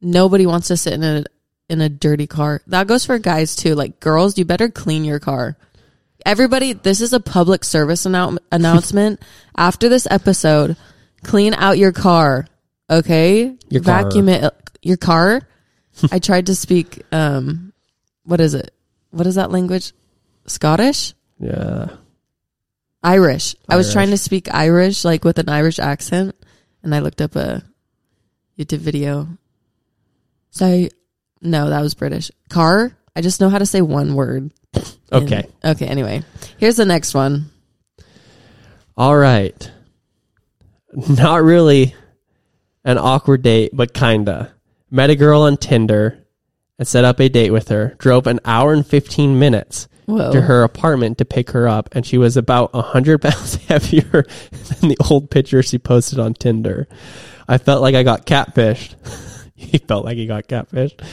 [0.00, 1.24] Nobody wants to sit in a
[1.68, 2.62] in a dirty car.
[2.68, 3.74] That goes for guys too.
[3.74, 5.56] Like girls, you better clean your car.
[6.24, 9.20] Everybody, this is a public service annou- announcement.
[9.56, 10.76] After this episode,
[11.22, 12.46] clean out your car.
[12.88, 14.04] Okay, Your car.
[14.04, 14.54] vacuum it.
[14.82, 15.42] Your car.
[16.12, 17.02] I tried to speak.
[17.12, 17.72] Um,
[18.24, 18.72] what is it?
[19.10, 19.92] What is that language?
[20.46, 21.14] Scottish.
[21.38, 21.88] Yeah.
[23.02, 23.54] Irish.
[23.68, 23.92] I was Irish.
[23.94, 26.34] trying to speak Irish, like with an Irish accent,
[26.82, 27.62] and I looked up a
[28.58, 29.28] YouTube video.
[30.50, 30.88] So,
[31.42, 32.30] no, that was British.
[32.48, 32.96] Car.
[33.14, 34.52] I just know how to say one word.
[35.12, 35.46] Okay.
[35.62, 35.86] And- okay.
[35.86, 36.24] Anyway,
[36.58, 37.50] here's the next one.
[38.96, 39.70] All right.
[40.92, 41.94] Not really
[42.84, 44.52] an awkward date, but kinda.
[44.90, 46.25] Met a girl on Tinder
[46.78, 47.94] and set up a date with her.
[47.98, 50.32] Drove an hour and 15 minutes Whoa.
[50.32, 54.24] to her apartment to pick her up, and she was about 100 pounds heavier
[54.80, 56.88] than the old picture she posted on Tinder.
[57.48, 58.94] I felt like I got catfished.
[59.54, 61.04] he felt like he got catfished.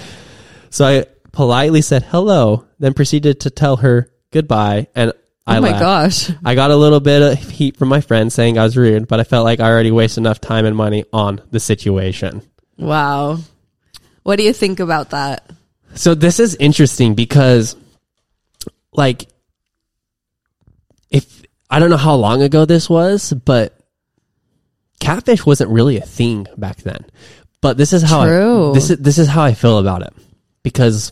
[0.69, 5.61] So I politely said hello, then proceeded to tell her goodbye, and oh I oh
[5.61, 6.27] my laughed.
[6.29, 6.37] gosh.
[6.43, 9.19] I got a little bit of heat from my friends saying I was rude, but
[9.19, 12.41] I felt like I already wasted enough time and money on the situation.
[12.77, 13.39] Wow.
[14.23, 15.49] What do you think about that?
[15.95, 17.75] So this is interesting because
[18.91, 19.27] like
[21.09, 23.77] if I don't know how long ago this was, but
[24.99, 27.05] catfish wasn't really a thing back then.
[27.61, 28.71] But this is how True.
[28.71, 30.13] I, this is this is how I feel about it
[30.63, 31.11] because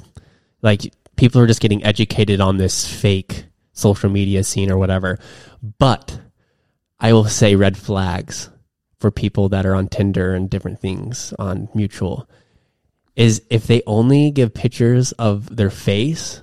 [0.62, 5.20] like people are just getting educated on this fake social media scene or whatever.
[5.80, 6.20] But
[7.00, 8.50] I will say red flags
[9.00, 12.30] for people that are on Tinder and different things on mutual
[13.22, 16.42] is if they only give pictures of their face,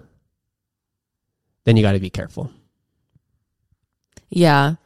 [1.64, 2.52] then you got to be careful.
[4.28, 4.76] Yeah.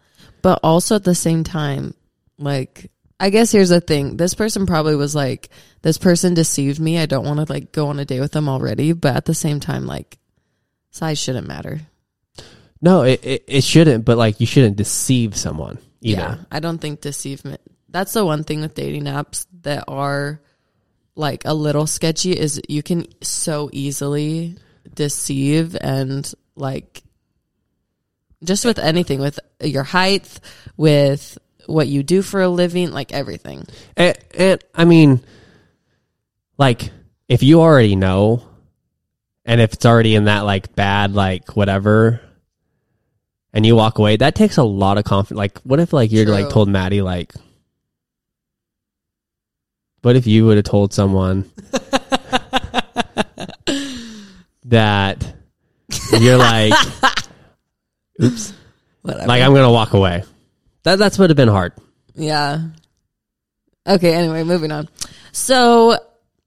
[0.41, 1.93] But also at the same time,
[2.39, 2.91] like,
[3.21, 4.16] I guess here's the thing.
[4.16, 5.51] This person probably was like,
[5.83, 6.99] this person deceived me.
[6.99, 8.95] I don't want to like go on a date with them already.
[8.95, 10.19] But at the same time, like,
[10.93, 11.83] size shouldn't matter.
[12.81, 16.21] No, it, it, it shouldn't, but like you shouldn't deceive someone either.
[16.23, 16.37] Yeah.
[16.51, 17.61] I don't think deceivement.
[17.91, 20.41] That's the one thing with dating apps that are
[21.15, 24.57] like a little sketchy is you can so easily
[24.95, 27.03] deceive and like
[28.45, 30.41] just with anything with your height,
[30.77, 33.65] with what you do for a living, like everything.
[33.97, 35.21] And, and I mean,
[36.59, 36.91] like,
[37.29, 38.43] if you already know,
[39.45, 42.21] and if it's already in that like bad, like whatever,
[43.53, 45.39] and you walk away, that takes a lot of confidence.
[45.39, 47.33] Like, what if like you're like told Maddie like,
[50.03, 51.51] What if you would have told someone
[54.65, 55.35] that
[56.21, 56.73] you're like,
[58.23, 58.53] oops,
[59.03, 59.27] Whatever.
[59.27, 60.25] like I'm gonna walk away?
[60.83, 61.73] That that's would have been hard.
[62.15, 62.61] Yeah.
[63.87, 64.89] Okay, anyway, moving on.
[65.33, 65.97] So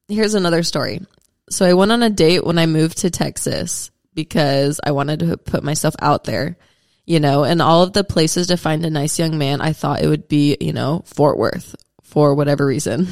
[0.08, 1.02] here's another story.
[1.50, 5.38] So I went on a date when I moved to Texas because I wanted to
[5.38, 6.58] put myself out there,
[7.06, 10.02] you know, and all of the places to find a nice young man, I thought
[10.02, 11.76] it would be, you know, Fort Worth
[12.16, 13.10] for whatever reason.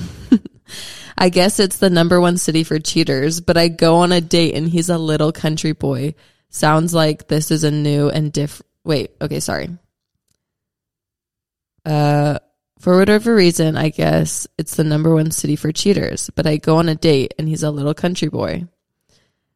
[1.18, 4.56] I guess it's the number one city for cheaters, but I go on a date
[4.56, 6.16] and he's a little country boy.
[6.50, 8.66] Sounds like this is a new and different.
[8.86, 9.78] Wait, okay, sorry.
[11.86, 12.40] Uh,
[12.80, 16.78] for whatever reason, I guess it's the number one city for cheaters, but I go
[16.78, 18.70] on a date and he's a little country boy.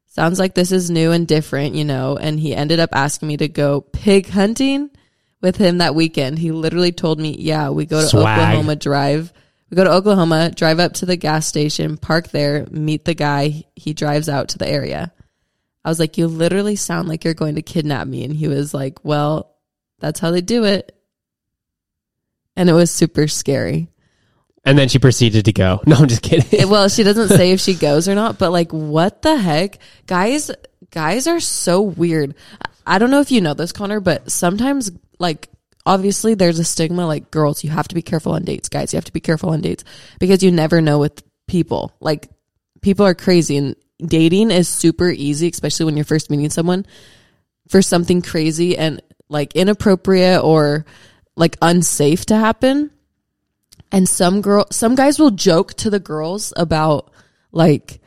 [0.07, 3.37] Sounds like this is new and different, you know, and he ended up asking me
[3.37, 4.89] to go pig hunting
[5.41, 6.39] with him that weekend.
[6.39, 8.39] He literally told me, yeah, we go to Swag.
[8.39, 9.33] Oklahoma Drive.
[9.69, 13.65] We go to Oklahoma, drive up to the gas station, park there, meet the guy.
[13.75, 15.11] He drives out to the area.
[15.83, 18.23] I was like, you literally sound like you're going to kidnap me.
[18.23, 19.55] And he was like, well,
[19.99, 20.93] that's how they do it.
[22.55, 23.89] And it was super scary.
[24.63, 25.81] And then she proceeded to go.
[25.87, 26.69] No, I'm just kidding.
[26.69, 29.79] Well, she doesn't say if she goes or not, but like, what the heck?
[30.07, 30.51] Guys,
[30.91, 32.35] guys are so weird.
[32.87, 35.49] I don't know if you know this, Connor, but sometimes, like,
[35.85, 38.69] obviously there's a stigma like girls, you have to be careful on dates.
[38.69, 39.83] Guys, you have to be careful on dates
[40.19, 41.91] because you never know with people.
[41.99, 42.29] Like,
[42.81, 46.85] people are crazy and dating is super easy, especially when you're first meeting someone
[47.69, 50.85] for something crazy and like inappropriate or
[51.35, 52.91] like unsafe to happen.
[53.91, 57.11] And some girl, some guys will joke to the girls about
[57.51, 58.01] like,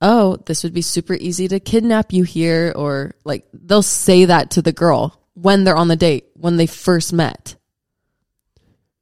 [0.00, 4.52] oh, this would be super easy to kidnap you here, or like they'll say that
[4.52, 7.56] to the girl when they're on the date when they first met.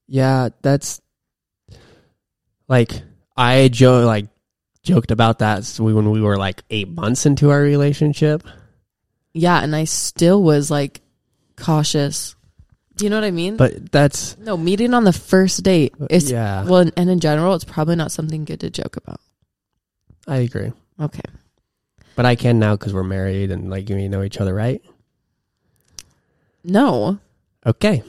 [0.07, 1.01] Yeah, that's
[2.69, 3.03] like
[3.37, 4.27] I joke like
[4.83, 8.43] joked about that when we were like eight months into our relationship.
[9.33, 11.01] Yeah, and I still was like
[11.57, 12.37] cautious.
[12.97, 13.57] Do you know what I mean?
[13.57, 17.65] But that's no, meeting on the first date is yeah, well, and in general, it's
[17.65, 19.21] probably not something good to joke about.
[20.29, 20.73] I agree.
[21.01, 21.23] Okay.
[22.17, 24.83] But I can now because we're married and like we know each other, right?
[26.63, 27.19] No.
[27.67, 28.03] Okay.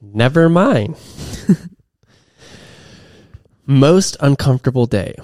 [0.00, 0.96] Never mind.
[3.66, 5.14] Most uncomfortable day.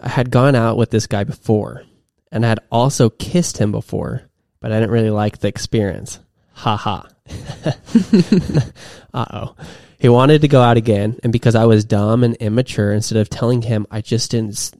[0.00, 1.84] I had gone out with this guy before
[2.32, 4.22] and I had also kissed him before,
[4.60, 6.18] but I didn't really like the experience.
[6.52, 7.08] Ha ha.
[9.14, 9.56] uh oh.
[9.98, 13.30] He wanted to go out again, and because I was dumb and immature, instead of
[13.30, 14.72] telling him I just didn't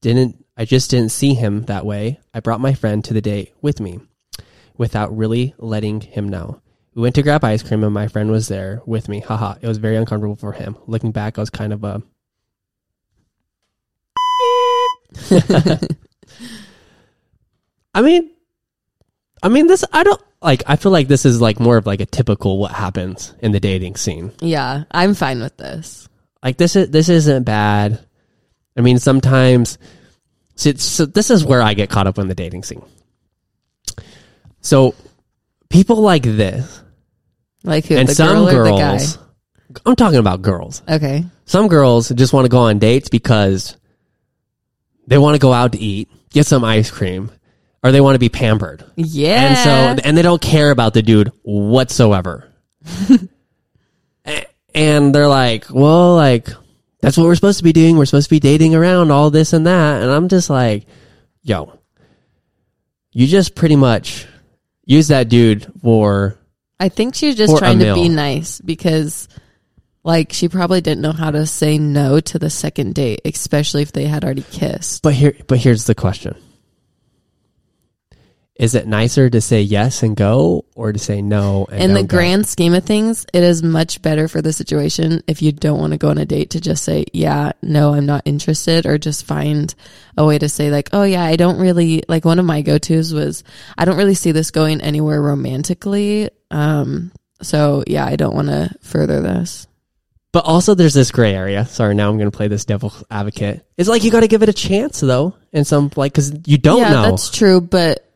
[0.00, 3.54] didn't I just didn't see him that way, I brought my friend to the date
[3.62, 4.00] with me
[4.76, 6.60] without really letting him know.
[6.94, 9.20] We went to grab ice cream and my friend was there with me.
[9.20, 9.54] Haha.
[9.62, 10.76] It was very uncomfortable for him.
[10.86, 12.02] Looking back, I was kind of a
[17.94, 18.30] I mean
[19.42, 22.00] I mean this I don't like I feel like this is like more of like
[22.00, 24.32] a typical what happens in the dating scene.
[24.40, 26.08] Yeah, I'm fine with this.
[26.42, 28.04] Like this is this isn't bad.
[28.76, 29.78] I mean sometimes
[30.62, 32.82] so, so this is where I get caught up in the dating scene.
[34.60, 34.94] So
[35.68, 36.82] people like this
[37.64, 37.96] Like who?
[37.96, 38.90] and the some girl or the guy?
[38.90, 39.18] girls
[39.86, 40.82] I'm talking about girls.
[40.88, 41.24] Okay.
[41.46, 43.76] Some girls just want to go on dates because
[45.06, 47.30] they want to go out to eat, get some ice cream,
[47.82, 48.84] or they want to be pampered.
[48.96, 49.48] Yeah.
[49.48, 52.52] And so and they don't care about the dude whatsoever.
[54.26, 56.48] A- and they're like, "Well, like
[57.02, 57.98] that's what we're supposed to be doing.
[57.98, 60.86] We're supposed to be dating around all this and that." And I'm just like,
[61.42, 61.78] "Yo,
[63.12, 64.26] you just pretty much
[64.86, 66.38] use that dude for
[66.80, 69.28] I think she was just trying to be nice because
[70.02, 73.92] like she probably didn't know how to say no to the second date, especially if
[73.92, 75.02] they had already kissed.
[75.02, 76.36] But here, but here's the question:
[78.62, 81.66] Is it nicer to say yes and go, or to say no?
[81.68, 82.16] And In the go?
[82.16, 85.94] grand scheme of things, it is much better for the situation if you don't want
[85.94, 89.26] to go on a date to just say, yeah, no, I'm not interested, or just
[89.26, 89.74] find
[90.16, 92.78] a way to say, like, oh, yeah, I don't really, like, one of my go
[92.78, 93.42] tos was,
[93.76, 96.30] I don't really see this going anywhere romantically.
[96.52, 97.10] Um,
[97.40, 99.66] so, yeah, I don't want to further this.
[100.30, 101.66] But also, there's this gray area.
[101.66, 103.66] Sorry, now I'm going to play this devil advocate.
[103.76, 106.58] It's like you got to give it a chance, though, and some like because you
[106.58, 107.10] don't yeah, know.
[107.10, 108.08] that's true, but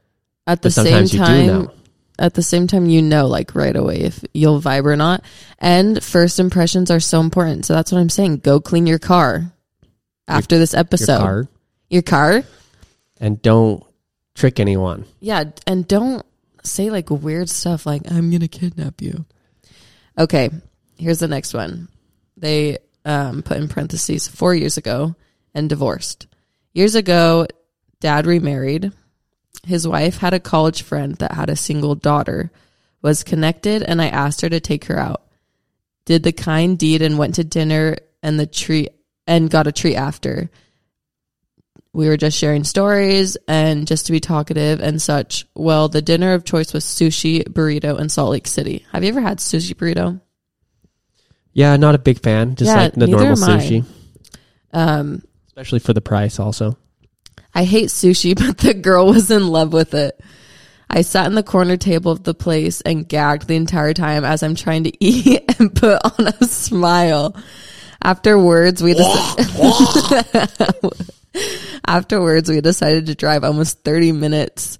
[0.46, 1.70] at the same sometimes you do time,
[2.18, 5.24] at the same time, you know, like right away if you'll vibe or not.
[5.58, 7.66] And first impressions are so important.
[7.66, 8.38] So that's what I'm saying.
[8.38, 9.52] Go clean your car
[10.28, 11.48] after this your episode.
[11.88, 12.42] Your car?
[13.18, 13.82] and don't
[14.34, 15.06] trick anyone.
[15.20, 15.44] Yeah.
[15.66, 16.24] And don't
[16.62, 19.24] say like weird stuff like, I'm going to kidnap you.
[20.18, 20.50] Okay.
[20.98, 21.88] Here's the next one.
[22.36, 25.14] They, um, put in parentheses four years ago,
[25.54, 26.26] and divorced.
[26.74, 27.46] Years ago,
[28.00, 28.92] dad remarried.
[29.66, 32.50] His wife had a college friend that had a single daughter,
[33.02, 35.22] was connected, and I asked her to take her out.
[36.04, 38.90] Did the kind deed and went to dinner and the treat
[39.26, 40.50] and got a treat after.
[41.92, 45.46] We were just sharing stories and just to be talkative and such.
[45.54, 48.84] Well, the dinner of choice was sushi burrito in Salt Lake City.
[48.92, 50.20] Have you ever had sushi burrito?
[51.52, 52.54] Yeah, not a big fan.
[52.54, 53.84] Just Yeah, like the normal sushi,
[54.72, 56.38] Um, especially for the price.
[56.38, 56.76] Also,
[57.56, 60.20] I hate sushi, but the girl was in love with it.
[60.88, 64.42] I sat in the corner table of the place and gagged the entire time as
[64.42, 67.34] I'm trying to eat and put on a smile.
[68.02, 69.48] Afterwards, we decided,
[71.86, 74.78] afterwards we decided to drive almost 30 minutes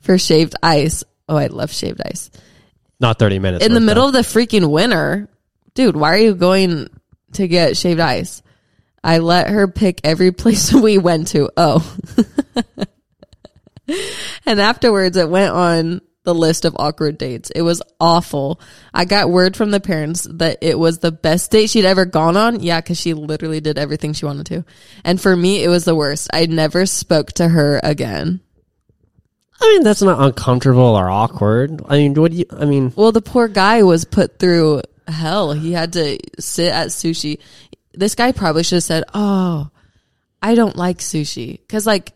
[0.00, 1.04] for shaved ice.
[1.28, 2.30] Oh, I love shaved ice.
[3.00, 4.18] not thirty minutes In the middle though.
[4.18, 5.28] of the freaking winter.
[5.74, 6.88] Dude, why are you going
[7.32, 8.40] to get shaved ice?
[9.04, 11.50] I let her pick every place we went to.
[11.56, 11.96] Oh.
[14.46, 17.50] and afterwards, it went on the list of awkward dates.
[17.50, 18.58] It was awful.
[18.94, 22.38] I got word from the parents that it was the best date she'd ever gone
[22.38, 22.60] on.
[22.60, 24.64] Yeah, because she literally did everything she wanted to.
[25.04, 26.30] And for me, it was the worst.
[26.32, 28.40] I never spoke to her again.
[29.60, 31.82] I mean, that's not uncomfortable or awkward.
[31.86, 32.46] I mean, what do you?
[32.50, 35.52] I mean, Well, the poor guy was put through hell.
[35.52, 37.38] He had to sit at sushi.
[37.96, 39.68] This guy probably should have said, "Oh,
[40.42, 42.12] I don't like sushi." Cuz like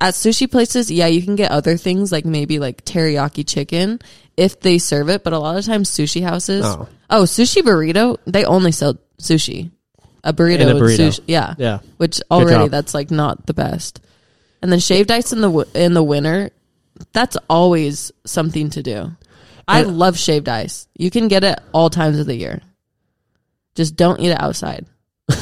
[0.00, 3.98] at sushi places, yeah, you can get other things like maybe like teriyaki chicken
[4.36, 6.88] if they serve it, but a lot of times sushi houses Oh.
[7.10, 9.70] Oh, sushi burrito, they only sell sushi.
[10.24, 11.08] A burrito, a with burrito.
[11.08, 11.20] sushi.
[11.26, 11.54] Yeah.
[11.58, 14.00] yeah, Which already that's like not the best.
[14.62, 16.50] And then shaved ice in the w- in the winter,
[17.12, 19.10] that's always something to do.
[19.68, 20.86] I And- love shaved ice.
[20.96, 22.60] You can get it all times of the year.
[23.80, 24.84] Just don't eat it outside.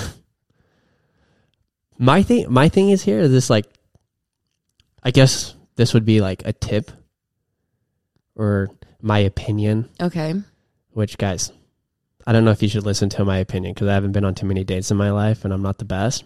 [1.98, 2.46] my thing.
[2.48, 3.66] My thing is here is this like,
[5.02, 6.92] I guess this would be like a tip,
[8.36, 8.70] or
[9.02, 9.88] my opinion.
[10.00, 10.34] Okay.
[10.92, 11.50] Which guys,
[12.24, 14.36] I don't know if you should listen to my opinion because I haven't been on
[14.36, 16.22] too many dates in my life and I'm not the best.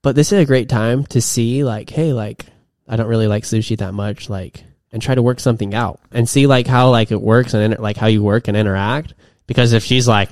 [0.00, 2.46] But this is a great time to see like, hey, like
[2.88, 6.26] I don't really like sushi that much, like, and try to work something out and
[6.26, 9.12] see like how like it works and inter- like how you work and interact.
[9.46, 10.28] Because if she's like,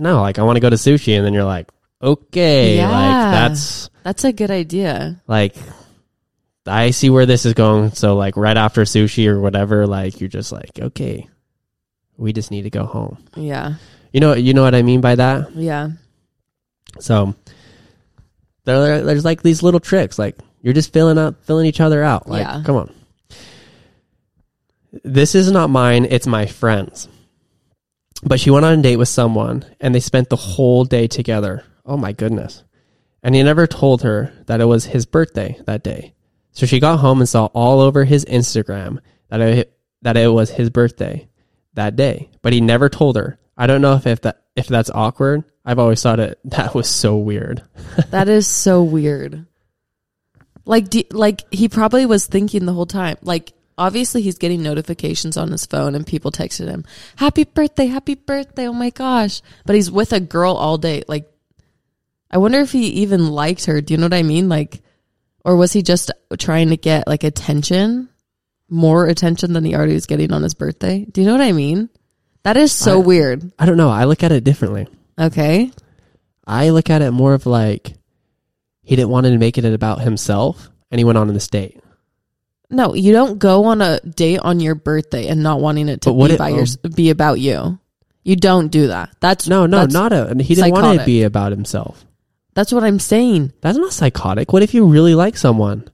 [0.00, 1.68] no, like I want to go to sushi, and then you're like,
[2.02, 2.88] okay, Yeah.
[2.90, 5.20] like that's That's a good idea.
[5.26, 5.54] like
[6.66, 7.92] I see where this is going.
[7.92, 11.28] So like right after sushi or whatever, like you're just like, okay,
[12.16, 13.18] we just need to go home.
[13.36, 13.74] Yeah.
[14.12, 15.54] You know, you know what I mean by that.
[15.54, 15.90] Yeah.
[16.98, 17.34] So
[18.64, 22.28] there, there's like these little tricks, like you're just filling up, filling each other out.
[22.28, 22.62] Like, Yeah.
[22.64, 22.94] come on.
[25.04, 27.08] This is not mine; it's my friend's.
[28.22, 31.64] But she went on a date with someone, and they spent the whole day together.
[31.86, 32.64] Oh my goodness!
[33.22, 36.14] And he never told her that it was his birthday that day.
[36.52, 38.98] So she got home and saw all over his Instagram
[39.28, 41.28] that it, that it was his birthday
[41.74, 42.30] that day.
[42.42, 43.38] But he never told her.
[43.56, 45.44] I don't know if, if that if that's awkward.
[45.64, 47.62] I've always thought it that was so weird.
[48.10, 49.46] That is so weird.
[50.64, 53.16] Like, do, like he probably was thinking the whole time.
[53.22, 56.84] Like, obviously, he's getting notifications on his phone, and people texted him,
[57.16, 59.40] "Happy birthday, happy birthday!" Oh my gosh!
[59.66, 61.02] But he's with a girl all day.
[61.08, 61.28] Like,
[62.30, 63.80] I wonder if he even liked her.
[63.80, 64.48] Do you know what I mean?
[64.48, 64.82] Like,
[65.44, 68.08] or was he just trying to get like attention,
[68.68, 71.06] more attention than he already was getting on his birthday?
[71.10, 71.88] Do you know what I mean?
[72.44, 73.50] That is so I- weird.
[73.58, 73.90] I don't know.
[73.90, 74.86] I look at it differently.
[75.18, 75.72] Okay.
[76.46, 77.94] I look at it more of like
[78.82, 81.78] he didn't want to make it about himself, and he went on in this date.
[82.70, 86.10] No, you don't go on a date on your birthday and not wanting it to
[86.10, 86.56] But what be it- by oh.
[86.56, 87.78] your be about you.
[88.22, 89.10] You don't do that.
[89.20, 90.28] That's No, no, that's, not a.
[90.28, 91.06] And He didn't want it to psychotic.
[91.06, 92.04] be about himself.
[92.54, 93.52] That's what I'm saying.
[93.62, 94.52] That's not psychotic.
[94.52, 95.88] What if you really like someone,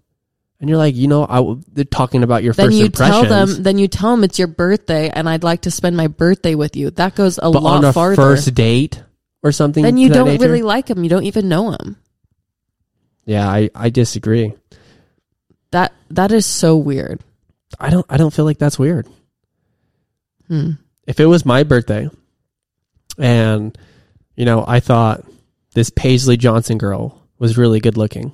[0.58, 3.20] and you're like, you know, I w- they're talking about your Then first you tell
[3.22, 3.62] impressions, them.
[3.62, 6.76] Then you tell them it's your birthday, and I'd like to spend my birthday with
[6.76, 6.90] you.
[6.90, 8.16] That goes a but lot on a farther.
[8.16, 9.02] first date
[9.42, 9.82] or something.
[9.84, 10.42] then you to that don't nature?
[10.48, 11.04] really like him.
[11.04, 11.96] You don't even know him.
[13.24, 14.52] Yeah, I I disagree.
[15.72, 17.20] That that is so weird.
[17.78, 19.08] I don't I don't feel like that's weird.
[20.48, 20.72] Hmm.
[21.08, 22.08] if it was my birthday
[23.18, 23.76] and
[24.36, 25.24] you know i thought
[25.74, 28.32] this paisley johnson girl was really good looking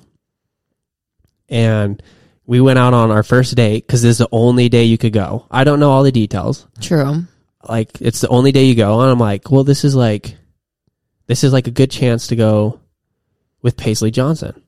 [1.49, 2.03] and
[2.45, 5.13] we went out on our first date because this is the only day you could
[5.13, 7.23] go i don't know all the details True.
[7.67, 10.37] like it's the only day you go and i'm like well this is like
[11.25, 12.79] this is like a good chance to go
[13.63, 14.61] with paisley johnson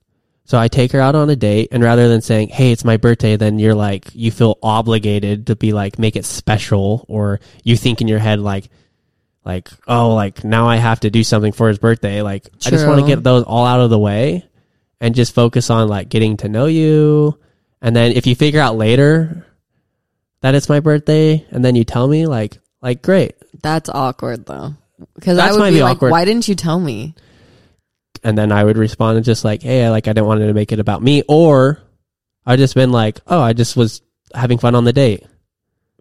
[0.46, 2.98] so i take her out on a date and rather than saying hey it's my
[2.98, 7.76] birthday then you're like you feel obligated to be like make it special or you
[7.76, 8.70] think in your head like
[9.46, 12.22] like oh like now I have to do something for his birthday.
[12.22, 14.44] Like I just want to get those all out of the way
[15.00, 17.40] and just focus on like getting to know you.
[17.82, 19.46] And then if you figure out later
[20.42, 23.36] that it's my birthday and then you tell me like like great.
[23.62, 24.74] That's awkward though.
[25.14, 26.12] Because I would be be like, awkward.
[26.12, 27.14] why didn't you tell me?
[28.26, 30.72] And then I would respond and just like, hey, like I didn't want to make
[30.72, 31.80] it about me or
[32.46, 34.02] I just been like, oh, I just was
[34.34, 35.24] having fun on the date.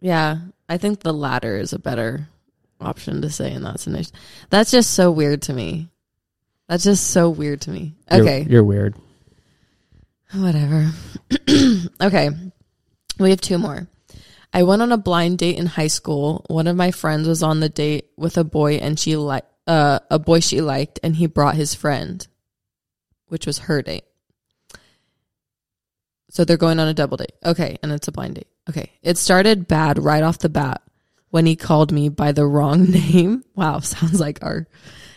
[0.00, 2.26] Yeah, I think the latter is a better
[2.80, 4.06] option to say in that scenario.
[4.50, 5.90] That's just so weird to me.
[6.66, 7.94] That's just so weird to me.
[8.10, 8.94] You're- Okay, you're weird.
[10.32, 10.90] whatever.
[12.00, 12.30] okay,
[13.18, 13.86] we have two more.
[14.52, 16.44] I went on a blind date in high school.
[16.48, 20.00] One of my friends was on the date with a boy, and she like uh,
[20.10, 22.26] a boy she liked, and he brought his friend,
[23.28, 24.04] which was her date.
[26.30, 27.34] So they're going on a double date.
[27.44, 28.48] Okay, and it's a blind date.
[28.68, 30.82] Okay, it started bad right off the bat
[31.30, 33.44] when he called me by the wrong name.
[33.54, 34.66] Wow, sounds like our.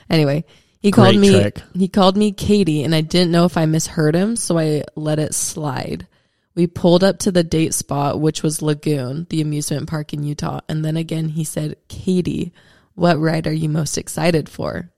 [0.09, 0.45] Anyway,
[0.79, 1.41] he called Great me.
[1.41, 1.61] trick.
[1.73, 5.19] He called me Katie, and I didn't know if I misheard him, so I let
[5.19, 6.07] it slide.
[6.55, 10.61] We pulled up to the date spot, which was Lagoon, the amusement park in Utah,
[10.67, 12.53] and then again he said, "Katie,
[12.97, 14.91] what ride are you most excited for?"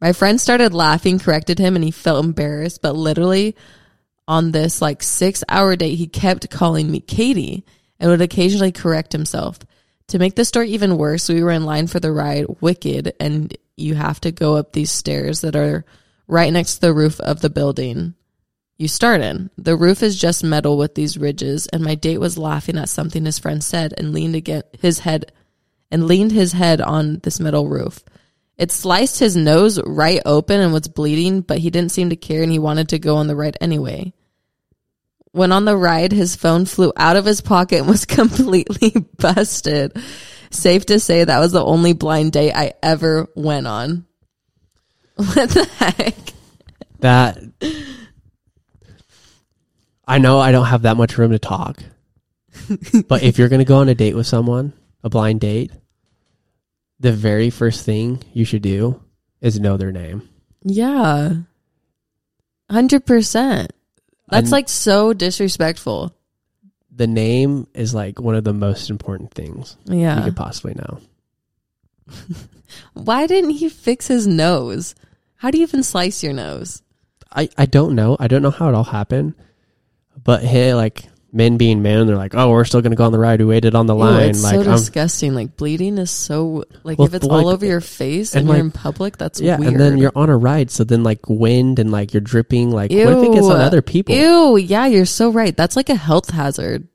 [0.00, 3.54] My friend started laughing, corrected him, and he felt embarrassed, but literally
[4.26, 7.64] on this like six hour date, he kept calling me Katie
[7.98, 9.58] and would occasionally correct himself.
[10.08, 13.56] To make the story even worse, we were in line for the ride Wicked, and
[13.76, 15.84] you have to go up these stairs that are
[16.26, 18.14] right next to the roof of the building
[18.78, 19.50] you start in.
[19.58, 23.26] The roof is just metal with these ridges, and my date was laughing at something
[23.26, 25.32] his friend said and leaned against his head
[25.90, 28.04] and leaned his head on this metal roof.
[28.56, 32.42] It sliced his nose right open and was bleeding, but he didn't seem to care
[32.42, 34.12] and he wanted to go on the ride anyway.
[35.32, 39.96] When on the ride, his phone flew out of his pocket and was completely busted.
[40.50, 44.04] Safe to say that was the only blind date I ever went on.
[45.14, 46.16] What the heck?
[47.00, 47.38] That
[50.06, 51.82] I know I don't have that much room to talk.
[53.08, 54.72] but if you're going to go on a date with someone,
[55.02, 55.72] a blind date,
[56.98, 59.02] the very first thing you should do
[59.40, 60.28] is know their name.
[60.62, 61.34] Yeah.
[62.70, 63.02] 100%.
[63.02, 63.70] That's
[64.30, 66.14] And- like so disrespectful.
[66.94, 70.18] The name is like one of the most important things yeah.
[70.18, 70.98] you could possibly know.
[72.92, 74.94] Why didn't he fix his nose?
[75.36, 76.82] How do you even slice your nose?
[77.32, 78.16] I, I don't know.
[78.20, 79.34] I don't know how it all happened.
[80.22, 83.12] But hey, like men being men, they're like, oh, we're still going to go on
[83.12, 83.40] the ride.
[83.40, 84.30] We waited on the Ew, line.
[84.30, 85.34] it's like, so I'm, disgusting.
[85.34, 88.48] Like bleeding is so like Well, if it's like- all over your face and and,
[88.48, 89.72] you're in public, that's yeah, weird.
[89.72, 90.70] and then you're on a ride.
[90.70, 92.70] So then, like, wind and like you're dripping.
[92.70, 94.14] Like, what if it gets on other people?
[94.14, 95.56] Ew, yeah, you're so right.
[95.56, 96.88] That's like a health hazard.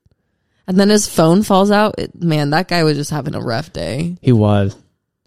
[0.67, 1.95] And then his phone falls out.
[1.99, 4.17] It, man, that guy was just having a rough day.
[4.21, 4.75] He was.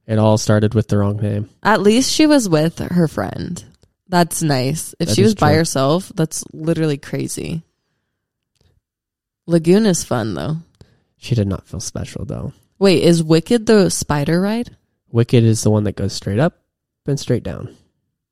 [0.06, 1.48] It all started with the wrong name.
[1.62, 3.62] At least she was with her friend.
[4.08, 4.94] That's nice.
[4.98, 7.62] If That she was by herself, that's literally crazy.
[9.48, 10.58] Lagoon is fun though.
[11.16, 12.52] She did not feel special though.
[12.78, 14.76] Wait, is Wicked the spider ride?
[15.10, 16.60] Wicked is the one that goes straight up
[17.06, 17.74] and straight down.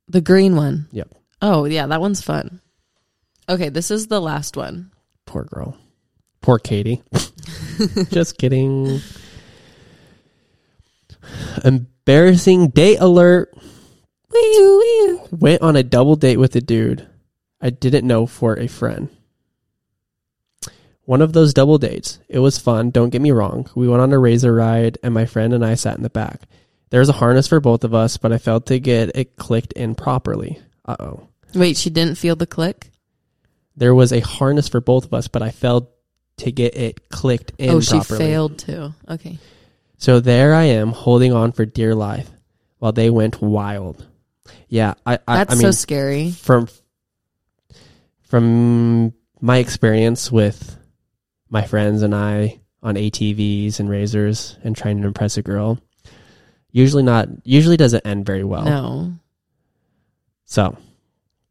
[0.09, 0.89] The green one?
[0.93, 1.09] Yep.
[1.41, 2.61] Oh, yeah, that one's fun.
[3.49, 4.93] Okay, this is the last one.
[5.25, 5.79] Poor girl.
[6.43, 7.03] Poor Katie.
[8.11, 9.01] Just kidding.
[11.64, 13.57] Embarrassing date alert.
[15.31, 17.09] Went on a double date with a dude
[17.59, 19.09] I didn't know for a friend.
[21.07, 22.19] One of those double dates.
[22.29, 23.71] It was fun, don't get me wrong.
[23.75, 26.43] We went on a razor ride and my friend and I sat in the back.
[26.91, 29.73] There was a harness for both of us, but I failed to get it clicked
[29.73, 30.61] in properly.
[30.85, 31.29] Uh oh.
[31.55, 32.91] Wait, she didn't feel the click?
[33.77, 35.89] There was a harness for both of us, but I failed
[36.39, 38.19] to get it clicked in oh, she properly.
[38.19, 38.93] failed too.
[39.09, 39.39] Okay.
[39.99, 42.31] So there I am holding on for dear life
[42.79, 44.07] while they went wild.
[44.69, 46.31] Yeah, I I, That's I so scary.
[46.31, 46.69] from
[48.23, 50.77] from my experience with
[51.49, 55.78] my friends and I on ATVs and razors and trying to impress a girl,
[56.70, 58.64] usually not usually doesn't end very well.
[58.64, 59.12] No.
[60.44, 60.76] So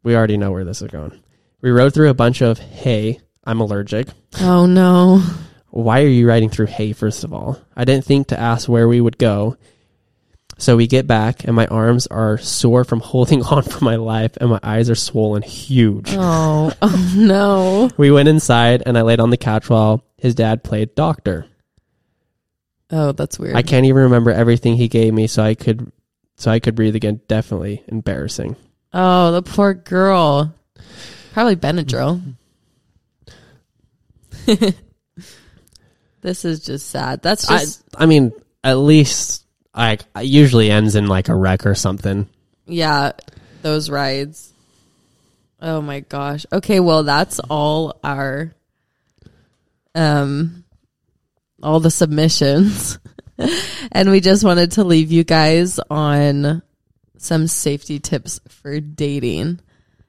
[0.03, 1.21] we already know where this is going.
[1.61, 3.19] We rode through a bunch of hay.
[3.43, 4.07] I'm allergic.
[4.39, 5.21] Oh no.
[5.69, 7.59] Why are you riding through hay, first of all?
[7.75, 9.57] I didn't think to ask where we would go.
[10.57, 14.37] So we get back, and my arms are sore from holding on for my life,
[14.37, 16.07] and my eyes are swollen huge.
[16.11, 17.89] Oh, oh no.
[17.97, 21.45] We went inside, and I laid on the couch while his dad played doctor.
[22.91, 23.55] Oh, that's weird.
[23.55, 25.91] I can't even remember everything he gave me, so I could,
[26.37, 27.21] so I could breathe again.
[27.27, 28.55] Definitely embarrassing.
[28.93, 30.53] Oh, the poor girl.
[31.33, 32.21] Probably Benadryl.
[36.21, 37.21] this is just sad.
[37.21, 37.65] That's I,
[38.03, 38.31] I mean,
[38.63, 39.44] at least
[39.75, 42.27] like usually ends in like a wreck or something.
[42.65, 43.11] Yeah,
[43.61, 44.53] those rides.
[45.61, 46.45] Oh my gosh.
[46.51, 48.53] Okay, well that's all our
[49.93, 50.63] um
[51.61, 52.99] all the submissions.
[53.91, 56.61] and we just wanted to leave you guys on
[57.17, 59.59] some safety tips for dating.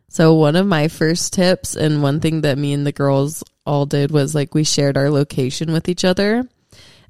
[0.09, 3.87] So one of my first tips and one thing that me and the girls all
[3.87, 6.49] did was like we shared our location with each other.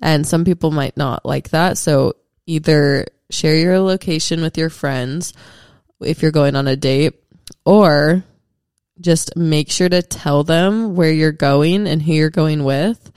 [0.01, 1.79] And some people might not like that.
[1.79, 2.15] So
[2.47, 5.33] either share your location with your friends
[6.01, 7.15] if you're going on a date
[7.65, 8.25] or
[9.01, 13.13] just make sure to tell them where you're going and who you're going with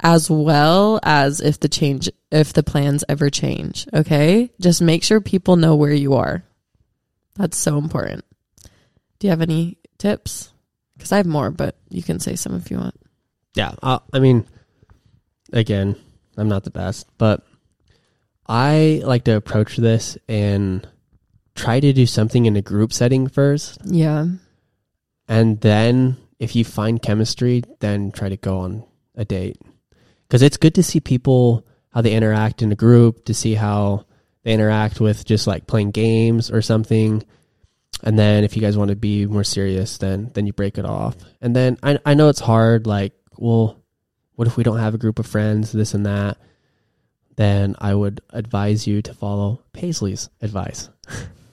[0.00, 4.50] as well as if the change if the plans ever change okay?
[4.60, 6.44] Just make sure people know where you are.
[7.36, 8.24] That's so important.
[9.18, 10.50] Do you have any tips?
[10.96, 13.00] Because i have more but you can say some if you want.
[13.54, 14.46] Yeah, I, I mean,
[15.52, 15.96] again,
[16.36, 17.46] I'm not the best, but
[18.46, 20.86] I like to approach this and
[21.54, 24.26] try to do something in a group setting first, yeah
[25.28, 28.84] and then if you find chemistry, then try to go on
[29.14, 29.60] a date.
[30.26, 34.04] Because it's good to see people how they interact in a group, to see how
[34.42, 37.22] they interact with just like playing games or something.
[38.02, 40.84] And then if you guys want to be more serious, then then you break it
[40.84, 41.16] off.
[41.40, 42.86] And then I I know it's hard.
[42.86, 43.80] Like, well,
[44.34, 45.72] what if we don't have a group of friends?
[45.72, 46.36] This and that.
[47.36, 50.88] Then I would advise you to follow Paisley's advice.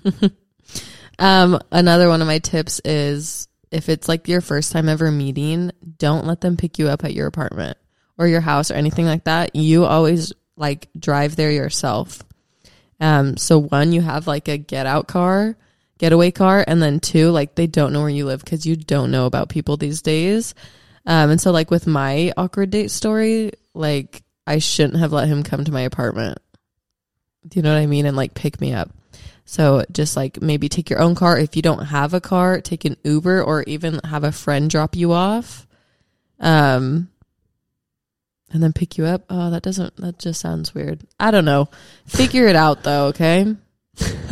[1.20, 5.72] um another one of my tips is if it's like your first time ever meeting
[5.98, 7.78] don't let them pick you up at your apartment
[8.18, 9.56] or your house or anything like that.
[9.56, 12.24] You always like drive there yourself.
[13.00, 15.56] Um so one you have like a get out car
[15.98, 19.12] getaway car and then two like they don't know where you live because you don't
[19.12, 20.54] know about people these days.
[21.06, 25.44] Um and so like with my awkward date story like i shouldn't have let him
[25.44, 26.38] come to my apartment
[27.48, 28.90] do you know what i mean and like pick me up
[29.46, 32.86] so just like maybe take your own car if you don't have a car take
[32.86, 35.68] an uber or even have a friend drop you off
[36.40, 37.10] um
[38.52, 41.70] and then pick you up oh that doesn't that just sounds weird i don't know
[42.06, 43.56] figure it out though okay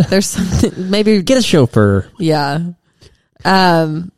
[0.09, 2.09] there's something maybe Get a chauffeur.
[2.17, 2.61] yeah.
[3.43, 4.11] Um,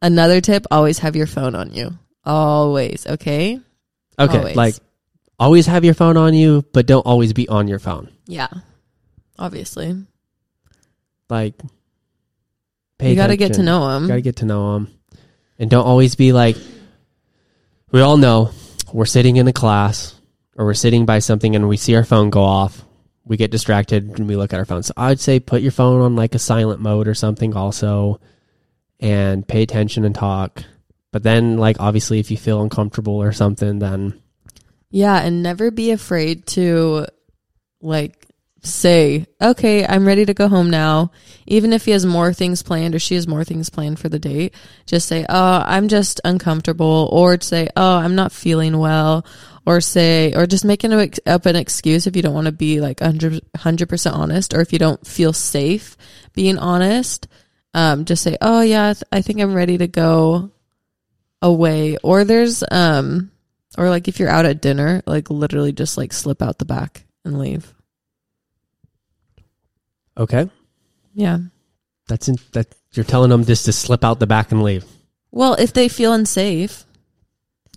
[0.00, 1.90] another tip: always have your phone on you.
[2.24, 3.60] Always, okay.
[4.18, 4.56] Okay, Always.
[4.56, 4.74] like
[5.38, 8.10] always have your phone on you, but don't always be on your phone.
[8.26, 8.48] Yeah,
[9.38, 9.96] obviously.
[11.28, 11.60] Like,
[12.98, 14.08] pay you got to get to know them.
[14.08, 14.94] Got to get to know them,
[15.58, 16.56] and don't always be like.
[17.92, 18.50] We all know
[18.92, 20.14] we're sitting in a class
[20.56, 22.84] or we're sitting by something and we see our phone go off.
[23.24, 24.82] We get distracted and we look at our phone.
[24.82, 28.20] So I'd say put your phone on like a silent mode or something also,
[29.00, 30.64] and pay attention and talk.
[31.12, 34.20] But then, like obviously, if you feel uncomfortable or something, then
[34.96, 37.04] Yeah, and never be afraid to
[37.82, 38.28] like
[38.62, 41.10] say, "Okay, I'm ready to go home now."
[41.46, 44.18] Even if he has more things planned or she has more things planned for the
[44.18, 44.54] date,
[44.86, 49.26] just say, "Oh, I'm just uncomfortable," or say, "Oh, I'm not feeling well."
[49.66, 50.94] Or say, or just make an,
[51.26, 54.72] up an excuse if you don't want to be like 100 percent honest, or if
[54.72, 55.94] you don't feel safe
[56.32, 57.28] being honest.
[57.74, 60.52] Um, just say, "Oh yeah, I think I'm ready to go
[61.42, 63.30] away." Or there's um,
[63.76, 67.04] or like if you're out at dinner, like literally just like slip out the back
[67.24, 67.72] and leave.
[70.16, 70.48] okay,
[71.14, 71.38] Yeah.
[72.08, 74.84] that's in, that you're telling them just to slip out the back and leave.
[75.30, 76.84] Well, if they feel unsafe,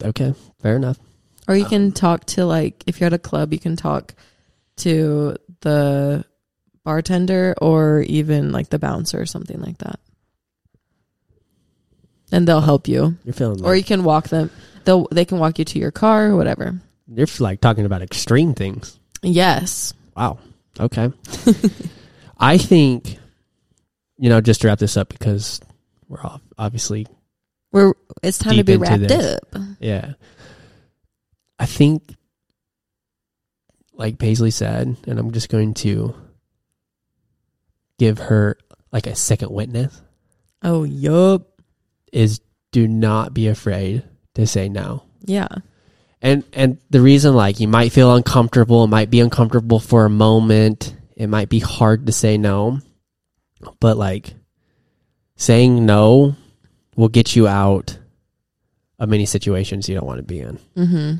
[0.04, 0.98] Okay, fair enough.
[1.48, 4.14] or you can talk to like if you're at a club, you can talk
[4.78, 6.24] to the
[6.86, 10.00] bartender or even like the bouncer or something like that.
[12.32, 13.18] And they'll help you.
[13.26, 14.50] You're feeling Or like, you can walk them.
[14.86, 16.80] They'll they can walk you to your car or whatever.
[17.08, 19.00] you're like talking about extreme things.
[19.22, 19.94] Yes.
[20.16, 20.40] Wow.
[20.80, 21.12] Okay.
[22.38, 23.18] I think,
[24.18, 25.60] you know, just to wrap this up because
[26.08, 27.06] we're all obviously,
[27.72, 29.36] We're it's time to be wrapped this.
[29.54, 29.62] up.
[29.80, 30.14] yeah.
[31.60, 32.16] I think,
[33.94, 36.16] like Paisley said, and I'm just going to
[37.98, 38.58] give her
[38.94, 40.02] like a second witness
[40.64, 41.48] Oh, yup.
[42.14, 42.40] is
[42.72, 44.04] do not be afraid
[44.40, 45.04] to say no.
[45.26, 45.48] Yeah.
[46.22, 50.10] And and the reason like you might feel uncomfortable, it might be uncomfortable for a
[50.10, 52.80] moment, it might be hard to say no.
[53.80, 54.34] But like
[55.36, 56.36] saying no
[56.96, 57.98] will get you out
[59.00, 60.60] of many situations you don't want to be in.
[60.76, 61.14] Mm-hmm.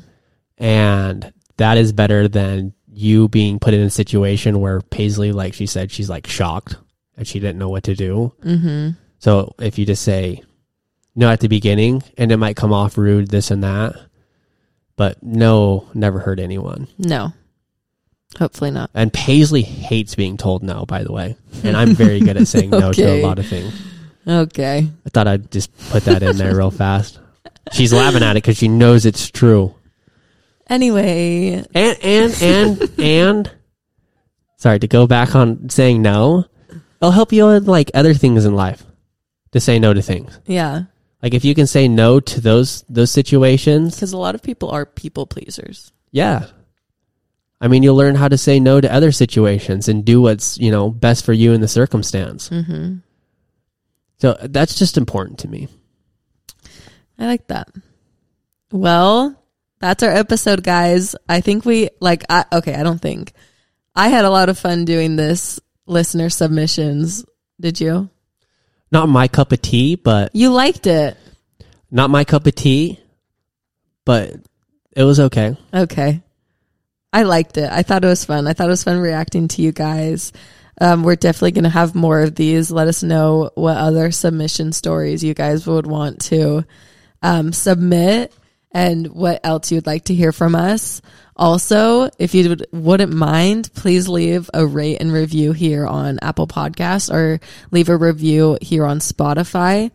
[0.62, 5.64] And that is better than you being put in a situation where Paisley, like she
[5.64, 6.76] said, she's like shocked
[7.16, 8.34] and she didn't know what to do.
[8.42, 8.90] Mm-hmm.
[9.18, 10.42] So if you just say
[11.20, 13.94] no at the beginning, and it might come off rude, this and that,
[14.96, 16.88] but no never hurt anyone.
[16.98, 17.32] No.
[18.38, 18.90] Hopefully not.
[18.94, 21.36] And Paisley hates being told no, by the way.
[21.64, 23.22] And I'm very good at saying no to Okay.
[23.22, 23.74] a lot of things.
[24.26, 24.88] Okay.
[25.06, 27.18] I thought I'd just put that in there real fast.
[27.72, 29.74] She's laughing at it because she knows it's true.
[30.68, 33.50] Anyway, And and and and
[34.58, 36.44] sorry to go back on saying no.
[37.00, 38.84] It'll help you in like other things in life
[39.52, 40.38] to say no to things.
[40.46, 40.82] yeah,
[41.22, 44.70] Like if you can say no to those those situations, because a lot of people
[44.70, 45.92] are people pleasers.
[46.10, 46.46] yeah.
[47.62, 50.70] I mean, you'll learn how to say no to other situations and do what's you
[50.70, 52.48] know best for you in the circumstance.
[52.48, 52.96] Mm-hmm.
[54.18, 55.68] So that's just important to me.
[57.18, 57.68] I like that.
[58.72, 59.36] Well,
[59.78, 61.16] that's our episode, guys.
[61.28, 62.24] I think we like.
[62.30, 63.34] I, okay, I don't think
[63.94, 67.26] I had a lot of fun doing this listener submissions.
[67.60, 68.08] Did you?
[68.92, 71.16] Not my cup of tea, but You liked it.
[71.90, 72.98] not my cup of tea,
[74.04, 74.34] but
[74.96, 75.56] it was okay.
[75.72, 76.22] Okay.
[77.12, 77.70] I liked it.
[77.70, 78.46] I thought it was fun.
[78.46, 80.32] I thought it was fun reacting to you guys.
[80.80, 82.70] Um, we're definitely going to have more of these.
[82.70, 86.64] Let us know what other submission stories you guys would want to
[87.22, 88.32] um, submit
[88.72, 91.02] and what else you'd like to hear from us.
[91.36, 96.46] Also, if you would, wouldn't mind, please leave a rate and review here on Apple
[96.46, 97.40] Podcasts or
[97.70, 99.90] leave a review here on Spotify.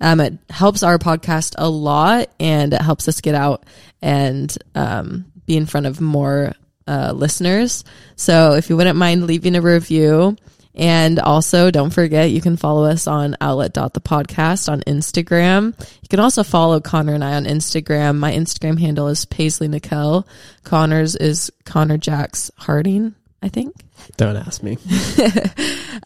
[0.00, 3.64] Um, it helps our podcast a lot and it helps us get out
[4.00, 6.52] and um, be in front of more
[6.86, 7.84] uh, listeners.
[8.16, 10.36] So if you wouldn't mind leaving a review,
[10.80, 15.78] and also don't forget you can follow us on outlet.the podcast on Instagram.
[16.02, 18.16] You can also follow Connor and I on Instagram.
[18.16, 20.26] My Instagram handle is Paisley Nickel.
[20.64, 23.74] Connor's is Connor Jacks Harding, I think.
[24.16, 24.78] Don't ask me.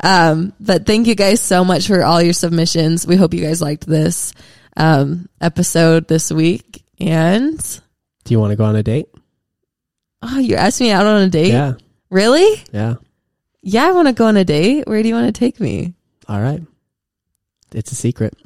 [0.02, 3.06] Um, but thank you guys so much for all your submissions.
[3.06, 4.34] We hope you guys liked this
[4.76, 6.84] um, episode this week.
[7.00, 7.58] And
[8.24, 9.06] Do you want to go on a date?
[10.20, 11.52] oh, you asked me out on a date?
[11.52, 11.74] Yeah.
[12.10, 12.62] Really?
[12.72, 12.94] Yeah.
[13.66, 14.86] Yeah, I want to go on a date.
[14.86, 15.94] Where do you want to take me?
[16.28, 16.62] All right.
[17.72, 18.36] It's a secret.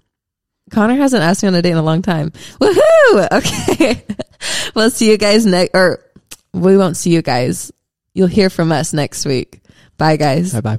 [0.71, 2.31] Connor hasn't asked me on a date in a long time.
[2.61, 2.83] Woohoo!
[3.33, 4.05] Okay.
[4.75, 6.05] we'll see you guys next, or
[6.53, 7.73] we won't see you guys.
[8.13, 9.63] You'll hear from us next week.
[9.97, 10.53] Bye, guys.
[10.53, 10.79] Bye bye.